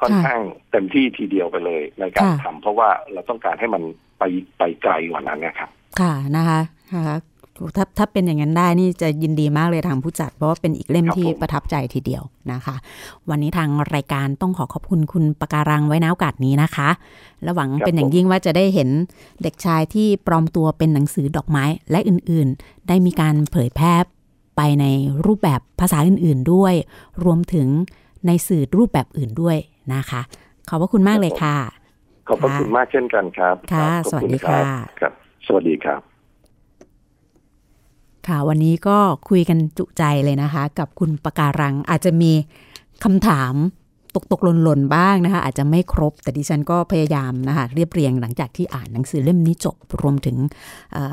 [0.00, 3.82] ค่อนข้างเต็มที่ทีเดียวไปเลยในการทำเพราะว่าเราต้องการให้มัน
[4.18, 4.22] ไป
[4.58, 5.70] ไปไกลกว่านั้นนะครับ
[6.00, 6.60] ค่ะนะคะ
[6.92, 7.16] ค่ะ
[7.76, 12.76] ถ้าถ้าเป็นอย่างนั้นได้นี่จะยินดีมากเลยทางผู้จัด เพราะว่าเป็นอีกเล่มที่ประทับใจทีเดียวนะคะ
[13.30, 16.88] วันนี้ทางรายการต้องขอขอบคุณคุณปาการังไว้นะโอกาสนี้นะคะ
[17.42, 18.88] และหวังเป็นอย่างยิ่งว่าจะได้เห็น
[19.42, 23.94] เด็กชายที่ปลอมตัวเป็นหนังสือดอกไม้และอื่นๆ ได้มีการเผยแพร่
[24.56, 24.84] ไปใน
[25.26, 26.74] รูปแบบภาษาอื่นๆด้วย
[27.24, 27.68] รวมถึง
[28.26, 29.56] ในสื่อรูปแบบอื่นด้วย
[29.94, 30.20] นะคะ
[30.68, 31.56] ขอบพระคุณมากเลยค่ะ
[32.28, 34.60] ขอบพระคุณมากเช่นกันครับ ค่ะ สวัสดีค่ะ
[35.00, 35.12] ครับ
[35.46, 36.15] สวัสดีครับ
[38.28, 38.98] ค่ะ วันนี้ก็
[39.28, 42.32] คุยกันจุใจเลยนะคะ กับคุณประการังอาจจะมี
[43.04, 43.54] คำถาม
[44.14, 50.36] ตกตกหล่นหล่นบ้างนะคะ อาจจะไม่ครบ แต่ดิฉันก็พยายามนะคะเรียบเรียงหลังจากที่อ่านหนังสือเล่มนี้จบรวมถึง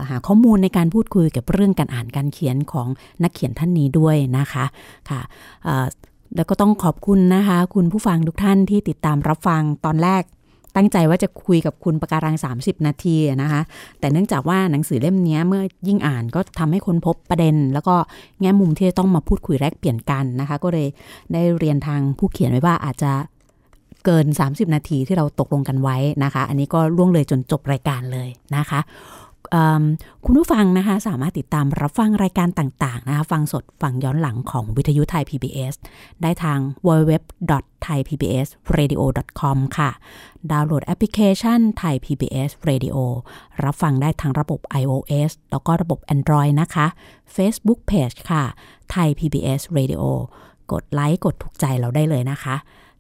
[0.10, 2.88] หาข้อมูลในการพูดคุยกับเรื่องการอ่านการเขียนของ
[3.24, 4.66] นักเขียนท่านนี้ด้วยนะคะ
[5.10, 5.22] ค่ะ
[6.36, 10.24] แล้วก็ต้องขอบคุณนะคะ คุณผู้ฟังทุกท่านที่ติดตามรับฟังตอนแรก
[10.76, 13.62] ตั้งใจว่าจะคุยกับคุณประการัง 30 นาทีนะคะ
[14.00, 17.96] แต่เนื่องจากว่าหนังสือเล่มนี้เมื่อยิ่งอ่านก็ทำให้คนพบประเด็น แล้วก็
[18.42, 20.88] แง่มุมที่จะต้องมาพูดคุยแลกเปลี่ยนกันนะคะ ก็เลย
[21.34, 23.12] ได้เรียนทางผู้เขียนไว้ว่าอาจจะ
[24.06, 28.80] เกิน 30 นาทีที่เราตกลงกันไว้นะคะ อันนี้ก็ล่วงเลยจนจบรายการเลยนะคะ
[30.26, 35.74] คุณผู้ฟังนะคะ สามารถติดตามรับฟังรายการต่าง ๆ นะคะ ฟังสดฟังย้อนหลังของวิทยุไทย PBS
[36.22, 39.90] ได้ทาง www.thaipbsradio.com ค่ะ
[40.52, 42.98] ดาวน์โหลดแอปพลิเคชันไทย PBS Radio
[43.64, 46.86] รับฟังได้ทางระบบ iOS แล้วก็ระบบ Android นะคะ
[47.36, 48.44] Facebook Page ค่ะ
[48.92, 50.04] ไทย PBS Radio
[50.72, 52.56] กดไลค์กดถูกใจเราได้เลยนะคะ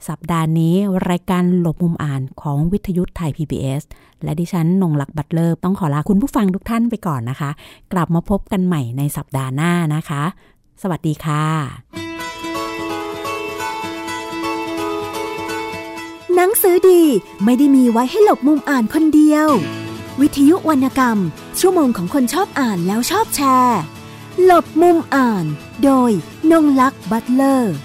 [0.07, 0.75] สัปดาห์นี้
[1.09, 3.83] รายการหลบมุมอ่านของวิทยุไทย PBS
[4.23, 7.49] และดิฉันนงลักษ์บัตเลอร์ต้องขอลาคุณผู้ฟังทุกท่านไปก่อนนะคะ
[7.93, 10.23] กลับมาพบกันใหม่ในสัปดาห์หน้านะคะ
[10.81, 11.45] สวัสดีค่ะ
[16.35, 17.01] หนังสือดี
[17.43, 19.47] ไม่ได้มีไว้ให้หลบมุมอ่านคนเดียว
[20.21, 21.17] วิทยุวรรณกรรม
[21.59, 23.79] ชั่วโมงของคนชอบอ่านแล้วชอบแชร์
[24.43, 25.45] หลบมุมอ่าน
[25.83, 26.11] โดย
[26.51, 27.75] นงลักษ์บัตเลอร์